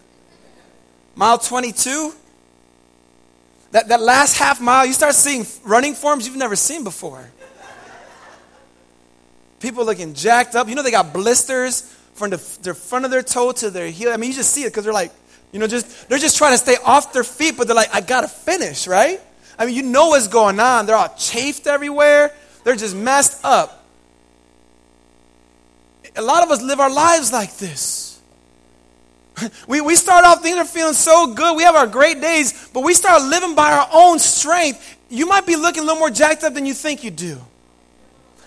Mile 1.16 1.38
22, 1.38 2.14
that, 3.72 3.88
that 3.88 4.00
last 4.00 4.38
half 4.38 4.61
mile, 4.61 4.87
you 4.87 4.92
start 4.92 5.16
seeing 5.16 5.44
running 5.64 5.94
forms 5.94 6.24
you've 6.24 6.37
never 6.37 6.54
seen 6.54 6.84
before. 6.84 7.28
People 9.58 9.84
looking 9.84 10.14
jacked 10.14 10.54
up. 10.54 10.68
You 10.68 10.76
know, 10.76 10.84
they 10.84 10.92
got 10.92 11.12
blisters 11.12 11.96
from 12.18 12.31
the, 12.31 12.59
the 12.62 12.74
front 12.74 13.04
of 13.04 13.11
their 13.11 13.22
toe 13.22 13.52
to 13.52 13.70
their 13.70 13.88
heel. 13.88 14.12
I 14.12 14.16
mean, 14.16 14.31
you 14.31 14.37
just 14.37 14.50
see 14.50 14.64
it 14.64 14.66
because 14.66 14.85
they're 14.85 14.92
like, 14.92 15.12
you 15.52 15.59
know, 15.59 15.66
just 15.66 16.09
they're 16.09 16.18
just 16.18 16.37
trying 16.37 16.52
to 16.52 16.59
stay 16.59 16.76
off 16.85 17.12
their 17.12 17.24
feet, 17.24 17.57
but 17.57 17.66
they're 17.66 17.76
like, 17.76 17.94
I 17.94 18.00
gotta 18.00 18.28
finish, 18.28 18.87
right? 18.87 19.20
I 19.59 19.66
mean, 19.66 19.74
you 19.74 19.83
know 19.83 20.09
what's 20.09 20.28
going 20.28 20.61
on. 20.61 20.87
They're 20.87 20.96
all 20.96 21.14
chafed 21.16 21.66
everywhere. 21.66 22.33
They're 22.64 22.76
just 22.76 22.94
messed 22.94 23.44
up. 23.44 23.87
A 26.16 26.22
lot 26.22 26.42
of 26.42 26.50
us 26.50 26.62
live 26.62 26.81
our 26.81 26.90
lives 26.90 27.33
like 27.33 27.57
this. 27.57 28.20
We, 29.68 29.81
we 29.81 29.94
start 29.94 30.24
off, 30.24 30.42
things 30.42 30.57
are 30.57 30.64
feeling 30.64 30.94
so 30.94 31.33
good. 31.33 31.57
We 31.57 31.62
have 31.62 31.76
our 31.76 31.87
great 31.87 32.20
days, 32.20 32.68
but 32.74 32.83
we 32.83 32.92
start 32.92 33.22
living 33.22 33.54
by 33.54 33.70
our 33.70 33.88
own 33.92 34.18
strength. 34.18 34.96
You 35.09 35.26
might 35.26 35.46
be 35.46 35.54
looking 35.54 35.85
a 35.85 35.87
little 35.87 36.00
more 36.00 36.11
jacked 36.11 36.42
up 36.42 36.54
than 36.54 36.66
you 36.66 36.74
think 36.74 37.04
you 37.04 37.12
do. 37.12 37.38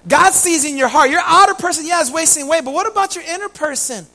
God 0.08 0.34
sees 0.34 0.66
in 0.66 0.78
your 0.78 0.88
heart. 0.88 1.10
Your 1.10 1.22
outer 1.24 1.54
person, 1.54 1.86
yeah, 1.86 2.02
is 2.02 2.12
wasting 2.12 2.46
away, 2.46 2.62
but 2.62 2.74
what 2.74 2.88
about 2.88 3.16
your 3.16 3.24
inner 3.24 3.50
person? 3.50 4.06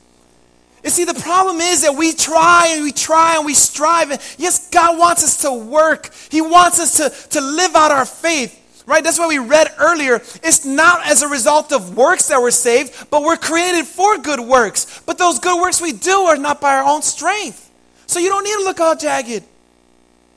You 0.83 0.89
see, 0.89 1.05
the 1.05 1.15
problem 1.15 1.57
is 1.57 1.81
that 1.81 1.95
we 1.95 2.13
try 2.13 2.67
and 2.75 2.83
we 2.83 2.91
try 2.91 3.37
and 3.37 3.45
we 3.45 3.53
strive. 3.53 4.11
And 4.11 4.21
yes, 4.37 4.69
God 4.69 4.97
wants 4.97 5.23
us 5.23 5.41
to 5.41 5.51
work, 5.51 6.13
He 6.29 6.41
wants 6.41 6.79
us 6.79 6.97
to, 6.97 7.29
to 7.29 7.41
live 7.41 7.75
out 7.75 7.91
our 7.91 8.05
faith. 8.05 8.63
Right? 8.85 9.03
That's 9.03 9.19
why 9.19 9.27
we 9.27 9.37
read 9.37 9.67
earlier. 9.79 10.15
It's 10.15 10.63
not 10.63 11.05
as 11.05 11.21
a 11.21 11.27
result 11.27 11.73
of 11.73 11.97
works 11.97 12.29
that 12.29 12.41
we're 12.41 12.51
saved, 12.51 13.09
but 13.09 13.21
we're 13.21 13.35
created 13.35 13.85
for 13.85 14.17
good 14.17 14.39
works. 14.39 15.01
But 15.05 15.17
those 15.17 15.39
good 15.39 15.59
works 15.59 15.81
we 15.81 15.91
do 15.91 16.21
are 16.21 16.37
not 16.37 16.61
by 16.61 16.77
our 16.77 16.85
own 16.85 17.01
strength. 17.01 17.69
So 18.05 18.19
you 18.19 18.29
don't 18.29 18.45
need 18.45 18.55
to 18.55 18.63
look 18.63 18.79
all 18.79 18.95
jagged. 18.95 19.43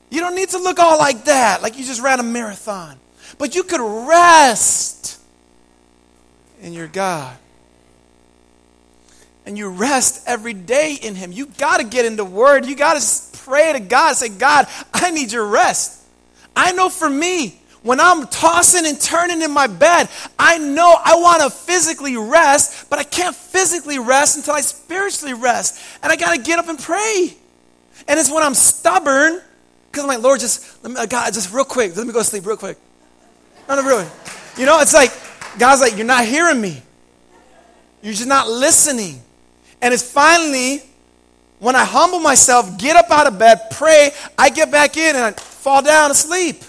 You 0.09 0.19
don't 0.19 0.35
need 0.35 0.49
to 0.49 0.57
look 0.57 0.79
all 0.79 0.97
like 0.97 1.23
that, 1.25 1.61
like 1.61 1.77
you 1.77 1.85
just 1.85 2.01
ran 2.01 2.19
a 2.19 2.23
marathon. 2.23 2.99
But 3.37 3.55
you 3.55 3.63
could 3.63 3.79
rest 3.79 5.00
in 6.61 6.73
your 6.73 6.87
God. 6.87 7.37
And 9.45 9.57
you 9.57 9.69
rest 9.69 10.23
every 10.27 10.53
day 10.53 10.97
in 11.01 11.15
Him. 11.15 11.31
You 11.31 11.47
got 11.47 11.77
to 11.77 11.83
get 11.83 12.05
into 12.05 12.23
Word. 12.23 12.65
You 12.65 12.75
got 12.75 13.01
to 13.01 13.37
pray 13.39 13.73
to 13.73 13.79
God. 13.79 14.13
Say, 14.15 14.29
God, 14.29 14.67
I 14.93 15.11
need 15.11 15.31
your 15.31 15.45
rest. 15.45 15.99
I 16.55 16.71
know 16.73 16.89
for 16.89 17.09
me, 17.09 17.57
when 17.81 17.99
I'm 17.99 18.27
tossing 18.27 18.85
and 18.85 19.01
turning 19.01 19.41
in 19.41 19.51
my 19.51 19.65
bed, 19.65 20.07
I 20.37 20.59
know 20.59 20.95
I 21.03 21.15
want 21.15 21.41
to 21.41 21.49
physically 21.49 22.15
rest, 22.15 22.89
but 22.89 22.99
I 22.99 23.03
can't 23.03 23.35
physically 23.35 23.97
rest 23.97 24.37
until 24.37 24.53
I 24.53 24.61
spiritually 24.61 25.33
rest. 25.33 25.81
And 26.03 26.11
I 26.11 26.15
got 26.15 26.35
to 26.35 26.41
get 26.41 26.59
up 26.59 26.67
and 26.67 26.77
pray. 26.77 27.35
And 28.07 28.19
it's 28.19 28.31
when 28.31 28.43
I'm 28.43 28.53
stubborn, 28.53 29.41
because 29.89 30.03
I'm 30.03 30.07
like, 30.07 30.21
Lord, 30.21 30.39
just, 30.39 30.83
let 30.83 30.93
me, 30.93 30.99
uh, 30.99 31.07
God, 31.07 31.33
just 31.33 31.51
real 31.51 31.65
quick, 31.65 31.95
let 31.97 32.05
me 32.05 32.13
go 32.13 32.19
to 32.19 32.25
sleep 32.25 32.45
real 32.45 32.57
quick. 32.57 32.77
No, 33.67 33.75
no, 33.75 33.83
really. 33.83 34.07
You 34.57 34.67
know, 34.67 34.79
it's 34.79 34.93
like, 34.93 35.11
God's 35.57 35.81
like, 35.81 35.97
You're 35.97 36.05
not 36.05 36.25
hearing 36.25 36.59
me. 36.59 36.81
You're 38.01 38.13
just 38.13 38.27
not 38.27 38.49
listening. 38.49 39.21
And 39.81 39.93
it's 39.93 40.03
finally 40.03 40.81
when 41.59 41.75
I 41.75 41.85
humble 41.85 42.19
myself, 42.19 42.77
get 42.77 42.95
up 42.95 43.11
out 43.11 43.27
of 43.27 43.37
bed, 43.37 43.59
pray, 43.71 44.11
I 44.37 44.49
get 44.49 44.71
back 44.71 44.97
in 44.97 45.15
and 45.15 45.25
I 45.25 45.31
fall 45.31 45.83
down 45.83 46.09
asleep. 46.09 46.63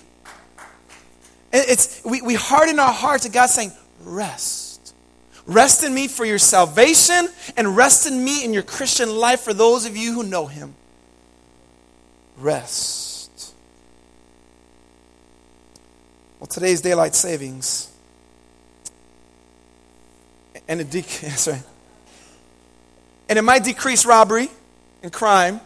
And 1.53 1.65
it's, 1.69 2.05
we, 2.05 2.21
we 2.23 2.35
harden 2.35 2.79
our 2.79 2.93
hearts 2.93 3.25
to 3.25 3.31
God 3.31 3.47
saying, 3.47 3.73
Rest. 4.05 4.95
Rest 5.47 5.83
in 5.83 5.93
me 5.93 6.09
for 6.09 6.25
your 6.25 6.39
salvation 6.39 7.29
and 7.57 7.77
rest 7.77 8.07
in 8.07 8.23
me 8.23 8.45
in 8.45 8.53
your 8.53 8.63
Christian 8.63 9.17
life 9.17 9.41
for 9.41 9.53
those 9.53 9.87
of 9.87 9.97
you 9.97 10.13
who 10.13 10.23
know 10.23 10.47
Him. 10.47 10.75
Rest. 12.37 13.55
Well, 16.39 16.47
today's 16.47 16.81
daylight 16.81 17.15
savings 17.15 17.92
and 20.69 20.81
it, 20.81 20.91
de- 20.91 21.03
sorry. 21.37 21.59
and 23.29 23.39
it 23.39 23.43
might 23.43 23.65
decrease 23.65 24.07
robbery 24.07 24.49
and 25.03 25.13
crime, 25.13 25.61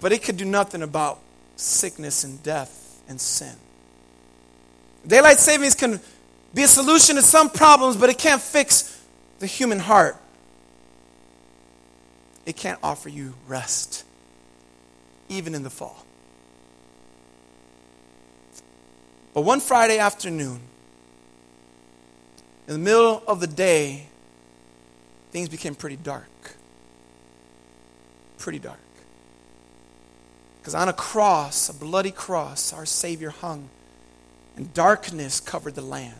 but 0.00 0.12
it 0.12 0.22
could 0.22 0.36
do 0.36 0.44
nothing 0.44 0.82
about 0.82 1.20
sickness 1.56 2.24
and 2.24 2.42
death 2.42 3.00
and 3.08 3.20
sin. 3.20 3.54
Daylight 5.06 5.38
savings 5.38 5.74
can 5.74 6.00
be 6.54 6.62
a 6.62 6.68
solution 6.68 7.16
to 7.16 7.22
some 7.22 7.50
problems, 7.50 7.96
but 7.96 8.10
it 8.10 8.18
can't 8.18 8.40
fix 8.40 9.00
the 9.38 9.46
human 9.46 9.78
heart. 9.78 10.16
It 12.46 12.56
can't 12.56 12.78
offer 12.82 13.08
you 13.08 13.34
rest, 13.46 14.04
even 15.28 15.54
in 15.54 15.62
the 15.62 15.70
fall. 15.70 16.04
But 19.34 19.42
one 19.42 19.60
Friday 19.60 19.98
afternoon, 19.98 20.60
in 22.66 22.74
the 22.74 22.78
middle 22.78 23.22
of 23.26 23.40
the 23.40 23.46
day, 23.46 24.06
things 25.30 25.48
became 25.48 25.74
pretty 25.74 25.96
dark. 25.96 26.28
Pretty 28.38 28.58
dark. 28.58 28.78
Because 30.60 30.74
on 30.74 30.88
a 30.88 30.92
cross, 30.92 31.68
a 31.68 31.74
bloody 31.74 32.12
cross, 32.12 32.72
our 32.72 32.86
Savior 32.86 33.30
hung, 33.30 33.68
and 34.56 34.72
darkness 34.74 35.40
covered 35.40 35.74
the 35.74 35.82
land. 35.82 36.14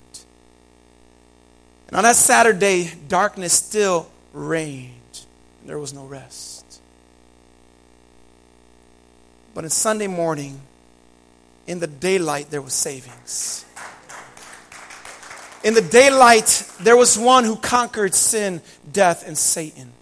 And 1.88 1.96
on 1.96 2.02
that 2.04 2.16
Saturday, 2.16 2.90
darkness 3.06 3.52
still 3.52 4.08
reigned, 4.32 5.26
and 5.60 5.68
there 5.68 5.78
was 5.78 5.92
no 5.92 6.06
rest. 6.06 6.80
But 9.54 9.64
on 9.64 9.70
Sunday 9.70 10.06
morning, 10.06 10.60
in 11.66 11.78
the 11.78 11.86
daylight, 11.86 12.50
there 12.50 12.62
was 12.62 12.72
savings. 12.72 13.64
In 15.64 15.74
the 15.74 15.82
daylight, 15.82 16.68
there 16.80 16.96
was 16.96 17.16
one 17.16 17.44
who 17.44 17.56
conquered 17.56 18.14
sin, 18.14 18.60
death, 18.92 19.26
and 19.26 19.38
Satan. 19.38 19.92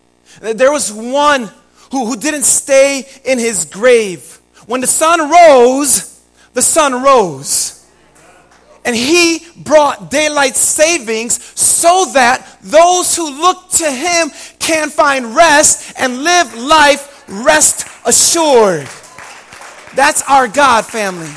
There 0.40 0.72
was 0.72 0.92
one 0.92 1.50
who, 1.90 2.06
who 2.06 2.16
didn't 2.16 2.44
stay 2.44 3.06
in 3.24 3.38
his 3.38 3.66
grave. 3.66 4.40
When 4.66 4.80
the 4.80 4.86
sun 4.86 5.30
rose, 5.30 6.22
the 6.54 6.62
Son 6.62 7.02
rose. 7.02 7.76
And 8.84 8.96
he 8.96 9.46
brought 9.56 10.10
daylight 10.10 10.56
savings 10.56 11.42
so 11.58 12.06
that 12.14 12.58
those 12.62 13.14
who 13.14 13.30
look 13.30 13.68
to 13.72 13.90
him 13.90 14.30
can 14.58 14.88
find 14.88 15.36
rest 15.36 15.92
and 15.98 16.24
live 16.24 16.54
life 16.56 17.24
rest 17.28 17.86
assured. 18.06 18.88
That's 19.94 20.22
our 20.22 20.48
God, 20.48 20.86
family. 20.86 21.30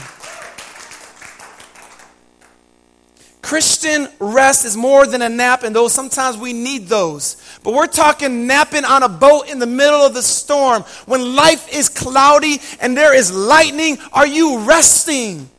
Christian 3.44 4.08
rest 4.20 4.64
is 4.64 4.78
more 4.78 5.06
than 5.06 5.22
a 5.22 5.28
nap, 5.28 5.64
and 5.64 5.76
though 5.76 5.90
sometimes 5.90 6.38
we 6.38 6.54
need 6.54 6.88
those. 6.88 7.36
But 7.62 7.74
we're 7.74 7.88
talking 7.88 8.48
napping 8.48 8.86
on 8.86 9.04
a 9.04 9.10
boat 9.10 9.50
in 9.50 9.60
the 9.60 9.68
middle 9.68 10.00
of 10.00 10.14
the 10.14 10.22
storm. 10.22 10.84
When 11.06 11.36
life 11.36 11.72
is 11.72 11.90
cloudy 11.90 12.62
and 12.80 12.96
there 12.96 13.14
is 13.14 13.34
lightning, 13.34 13.98
are 14.14 14.26
you 14.26 14.60
resting? 14.60 15.50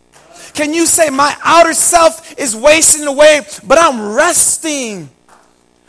Can 0.54 0.72
you 0.72 0.86
say, 0.86 1.10
My 1.10 1.36
outer 1.44 1.74
self 1.74 2.38
is 2.38 2.56
wasting 2.56 3.06
away, 3.06 3.42
but 3.66 3.78
I'm 3.78 4.14
resting? 4.14 5.10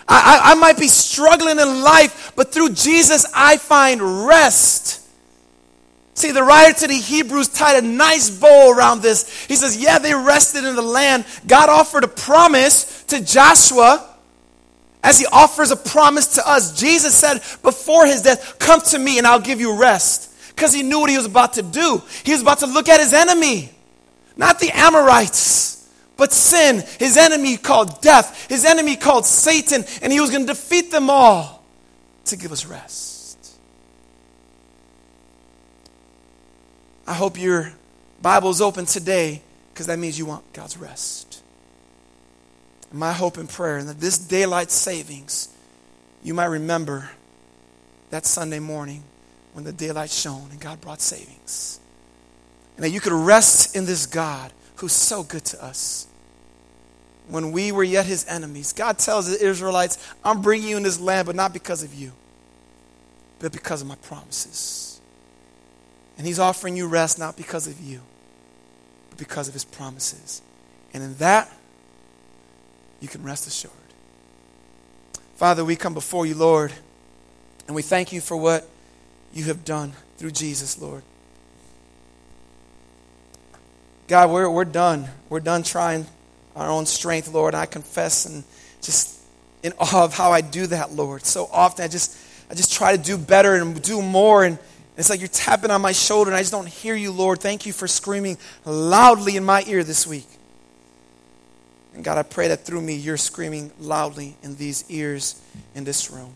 I, 0.05 0.41
I, 0.43 0.51
I 0.51 0.55
might 0.55 0.77
be 0.77 0.89
struggling 0.89 1.59
in 1.59 1.81
life, 1.81 2.33
but 2.35 2.51
through 2.51 2.71
Jesus, 2.71 3.25
I 3.33 3.55
find 3.55 4.27
rest. 4.27 5.04
See, 6.15 6.31
the 6.31 6.43
writer 6.43 6.79
to 6.79 6.87
the 6.87 6.95
Hebrews 6.95 7.49
tied 7.49 7.83
a 7.83 7.85
nice 7.85 8.29
bow 8.29 8.71
around 8.71 9.01
this. 9.01 9.45
He 9.45 9.57
says, 9.57 9.77
Yeah, 9.77 9.99
they 9.99 10.15
rested 10.15 10.63
in 10.63 10.75
the 10.75 10.81
land. 10.81 11.25
God 11.45 11.67
offered 11.67 12.05
a 12.05 12.07
promise 12.07 13.03
to 13.07 13.23
Joshua 13.23 14.15
as 15.03 15.19
he 15.19 15.25
offers 15.25 15.71
a 15.71 15.75
promise 15.75 16.35
to 16.35 16.49
us. 16.49 16.79
Jesus 16.79 17.13
said 17.13 17.39
before 17.61 18.05
his 18.05 18.21
death, 18.21 18.57
Come 18.59 18.79
to 18.81 18.97
me 18.97 19.17
and 19.17 19.27
I'll 19.27 19.41
give 19.41 19.59
you 19.59 19.77
rest. 19.77 20.31
Because 20.55 20.73
he 20.73 20.83
knew 20.83 21.01
what 21.01 21.09
he 21.09 21.17
was 21.17 21.25
about 21.25 21.53
to 21.53 21.61
do. 21.61 22.01
He 22.23 22.31
was 22.31 22.41
about 22.41 22.59
to 22.59 22.65
look 22.65 22.87
at 22.87 23.01
his 23.01 23.13
enemy, 23.13 23.69
not 24.37 24.59
the 24.59 24.71
Amorites, 24.71 25.85
but 26.15 26.31
sin, 26.31 26.81
his 26.97 27.17
enemy 27.17 27.57
called 27.57 28.01
death, 28.01 28.47
his 28.47 28.63
enemy 28.63 28.95
called 28.95 29.25
Satan, 29.25 29.83
and 30.01 30.13
he 30.13 30.21
was 30.21 30.29
going 30.29 30.47
to 30.47 30.53
defeat 30.53 30.91
them 30.91 31.09
all 31.09 31.61
to 32.25 32.37
give 32.37 32.53
us 32.53 32.65
rest. 32.65 33.14
I 37.07 37.13
hope 37.13 37.39
your 37.39 37.73
Bible's 38.21 38.61
open 38.61 38.85
today 38.85 39.41
because 39.73 39.87
that 39.87 39.99
means 39.99 40.17
you 40.17 40.25
want 40.25 40.51
God's 40.53 40.77
rest. 40.77 41.41
My 42.91 43.13
hope 43.13 43.37
and 43.37 43.49
prayer 43.49 43.77
and 43.77 43.89
that 43.89 43.99
this 43.99 44.17
daylight 44.17 44.71
savings, 44.71 45.49
you 46.23 46.33
might 46.33 46.45
remember 46.45 47.09
that 48.09 48.25
Sunday 48.25 48.59
morning 48.59 49.03
when 49.53 49.63
the 49.65 49.73
daylight 49.73 50.09
shone 50.09 50.47
and 50.51 50.59
God 50.59 50.81
brought 50.81 51.01
savings. 51.01 51.79
And 52.75 52.83
that 52.83 52.89
you 52.89 52.99
could 52.99 53.13
rest 53.13 53.75
in 53.75 53.85
this 53.85 54.05
God 54.05 54.51
who's 54.77 54.93
so 54.93 55.23
good 55.23 55.45
to 55.45 55.63
us. 55.63 56.07
When 57.27 57.51
we 57.51 57.71
were 57.71 57.83
yet 57.83 58.05
his 58.05 58.25
enemies, 58.27 58.73
God 58.73 58.99
tells 58.99 59.27
the 59.27 59.43
Israelites, 59.43 59.97
I'm 60.23 60.41
bringing 60.41 60.69
you 60.69 60.77
in 60.77 60.83
this 60.83 60.99
land, 60.99 61.25
but 61.25 61.35
not 61.35 61.53
because 61.53 61.83
of 61.83 61.93
you, 61.93 62.11
but 63.39 63.51
because 63.51 63.81
of 63.81 63.87
my 63.87 63.95
promises. 63.95 64.94
And 66.17 66.25
he's 66.25 66.39
offering 66.39 66.77
you 66.77 66.87
rest 66.87 67.19
not 67.19 67.35
because 67.35 67.67
of 67.67 67.79
you, 67.79 68.01
but 69.09 69.19
because 69.19 69.47
of 69.47 69.53
his 69.53 69.65
promises. 69.65 70.41
And 70.93 71.03
in 71.03 71.15
that, 71.15 71.51
you 73.01 73.07
can 73.07 73.23
rest 73.23 73.47
assured. 73.47 73.73
Father, 75.35 75.65
we 75.65 75.75
come 75.75 75.93
before 75.93 76.25
you, 76.25 76.35
Lord, 76.35 76.71
and 77.67 77.75
we 77.75 77.81
thank 77.81 78.13
you 78.13 78.21
for 78.21 78.37
what 78.37 78.67
you 79.33 79.45
have 79.45 79.65
done 79.65 79.93
through 80.17 80.31
Jesus, 80.31 80.79
Lord. 80.81 81.03
God, 84.07 84.29
we're, 84.29 84.49
we're 84.49 84.65
done. 84.65 85.09
We're 85.29 85.39
done 85.39 85.63
trying 85.63 86.05
our 86.55 86.69
own 86.69 86.85
strength, 86.85 87.33
Lord. 87.33 87.53
I 87.53 87.65
confess 87.65 88.25
and 88.25 88.43
just 88.81 89.19
in 89.63 89.73
awe 89.79 90.03
of 90.03 90.13
how 90.13 90.31
I 90.31 90.41
do 90.41 90.67
that, 90.67 90.91
Lord. 90.93 91.25
So 91.25 91.49
often 91.51 91.83
I 91.83 91.87
just 91.87 92.17
I 92.49 92.53
just 92.53 92.71
try 92.71 92.95
to 92.95 93.01
do 93.01 93.17
better 93.17 93.55
and 93.55 93.81
do 93.81 94.01
more 94.01 94.43
and 94.43 94.59
it's 94.97 95.09
like 95.09 95.19
you're 95.19 95.27
tapping 95.27 95.71
on 95.71 95.81
my 95.81 95.91
shoulder 95.91 96.31
and 96.31 96.37
I 96.37 96.41
just 96.41 96.51
don't 96.51 96.67
hear 96.67 96.95
you, 96.95 97.11
Lord. 97.11 97.39
Thank 97.39 97.65
you 97.65 97.73
for 97.73 97.87
screaming 97.87 98.37
loudly 98.63 99.35
in 99.35 99.43
my 99.43 99.63
ear 99.67 99.83
this 99.83 100.07
week. 100.07 100.27
And 101.93 102.03
God, 102.03 102.17
I 102.17 102.23
pray 102.23 102.49
that 102.49 102.65
through 102.65 102.81
me, 102.81 102.95
you're 102.95 103.17
screaming 103.17 103.71
loudly 103.79 104.35
in 104.43 104.55
these 104.55 104.83
ears 104.89 105.41
in 105.73 105.83
this 105.83 106.11
room. 106.11 106.33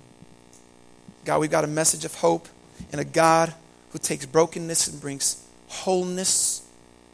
God, 1.26 1.39
we've 1.39 1.51
got 1.51 1.64
a 1.64 1.68
message 1.68 2.05
of 2.05 2.16
hope 2.16 2.47
and 2.91 2.99
a 2.99 3.05
God 3.05 3.53
who 3.91 3.99
takes 3.99 4.26
brokenness 4.26 4.88
and 4.88 5.01
brings 5.01 5.45
wholeness 5.68 6.66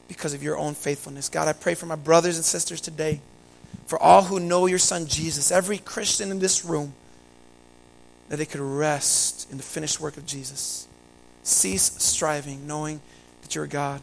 because 0.08 0.34
of 0.34 0.44
your 0.44 0.58
own 0.58 0.76
faithfulness. 0.76 1.30
God, 1.30 1.48
I 1.48 1.54
pray 1.54 1.74
for 1.74 1.86
my 1.86 1.96
brothers 1.96 2.38
and 2.38 2.46
sisters 2.46 2.82
today, 2.82 3.20
for 3.88 4.02
all 4.02 4.24
who 4.24 4.40
know 4.40 4.68
your 4.68 4.80
son 4.80 5.08
Jesus, 5.08 5.52
every 5.52 5.78
Christian 5.78 6.32
in 6.32 6.40
this 6.40 6.64
room, 6.64 6.94
that 8.30 8.38
they 8.38 8.46
could 8.46 8.62
rest 8.62 9.50
in 9.52 9.58
the 9.58 9.64
finished 9.64 10.00
work 10.00 10.18
of 10.18 10.26
Jesus. 10.26 10.88
Cease 11.46 11.84
striving, 12.00 12.66
knowing 12.66 13.00
that 13.44 13.54
you're 13.54 13.68
God. 13.68 14.02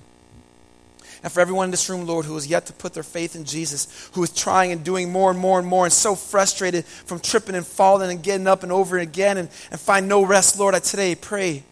And 1.24 1.32
for 1.32 1.40
everyone 1.40 1.66
in 1.66 1.70
this 1.72 1.90
room, 1.90 2.06
Lord, 2.06 2.24
who 2.24 2.34
has 2.34 2.46
yet 2.46 2.66
to 2.66 2.72
put 2.72 2.94
their 2.94 3.02
faith 3.02 3.34
in 3.34 3.44
Jesus, 3.44 4.10
who 4.14 4.22
is 4.22 4.32
trying 4.32 4.70
and 4.70 4.84
doing 4.84 5.10
more 5.10 5.30
and 5.30 5.38
more 5.38 5.58
and 5.58 5.66
more 5.66 5.84
and 5.84 5.92
so 5.92 6.14
frustrated 6.14 6.84
from 6.84 7.18
tripping 7.18 7.56
and 7.56 7.66
falling 7.66 8.10
and 8.10 8.22
getting 8.22 8.46
up 8.46 8.62
and 8.62 8.70
over 8.70 8.96
again 8.96 9.38
and, 9.38 9.48
and 9.72 9.80
find 9.80 10.08
no 10.08 10.24
rest, 10.24 10.58
Lord, 10.58 10.74
I 10.74 10.78
today 10.78 11.16
pray 11.16 11.64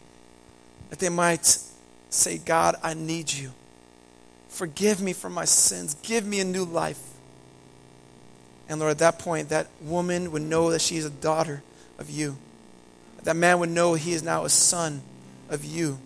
that 0.91 0.99
they 0.99 1.09
might 1.09 1.59
say, 2.11 2.39
God, 2.39 2.75
I 2.83 2.95
need 2.95 3.33
you. 3.33 3.53
Forgive 4.49 5.01
me 5.01 5.13
for 5.13 5.31
my 5.31 5.45
sins. 5.45 5.95
Give 6.03 6.27
me 6.27 6.41
a 6.41 6.45
new 6.45 6.65
life. 6.65 7.01
And 8.69 8.81
Lord, 8.81 8.91
at 8.91 8.99
that 8.99 9.21
point, 9.21 9.51
that 9.51 9.69
woman 9.81 10.33
would 10.33 10.43
know 10.43 10.71
that 10.71 10.81
she 10.81 10.97
is 10.97 11.05
a 11.05 11.11
daughter 11.11 11.63
of 11.99 12.11
you. 12.11 12.37
That 13.23 13.37
man 13.37 13.61
would 13.61 13.71
know 13.71 13.95
he 13.95 14.13
is 14.13 14.23
now 14.25 14.45
a 14.45 14.49
son 14.49 15.03
of 15.51 15.65
you. 15.65 15.99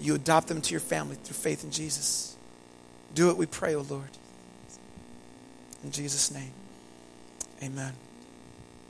You 0.00 0.14
adopt 0.14 0.48
them 0.48 0.60
to 0.60 0.70
your 0.72 0.80
family 0.80 1.16
through 1.16 1.34
faith 1.34 1.64
in 1.64 1.70
Jesus. 1.70 2.36
Do 3.14 3.30
it, 3.30 3.36
we 3.36 3.46
pray, 3.46 3.74
O 3.74 3.80
oh 3.80 3.86
Lord. 3.88 4.10
In 5.82 5.90
Jesus' 5.90 6.30
name, 6.30 6.52
amen. 7.62 7.94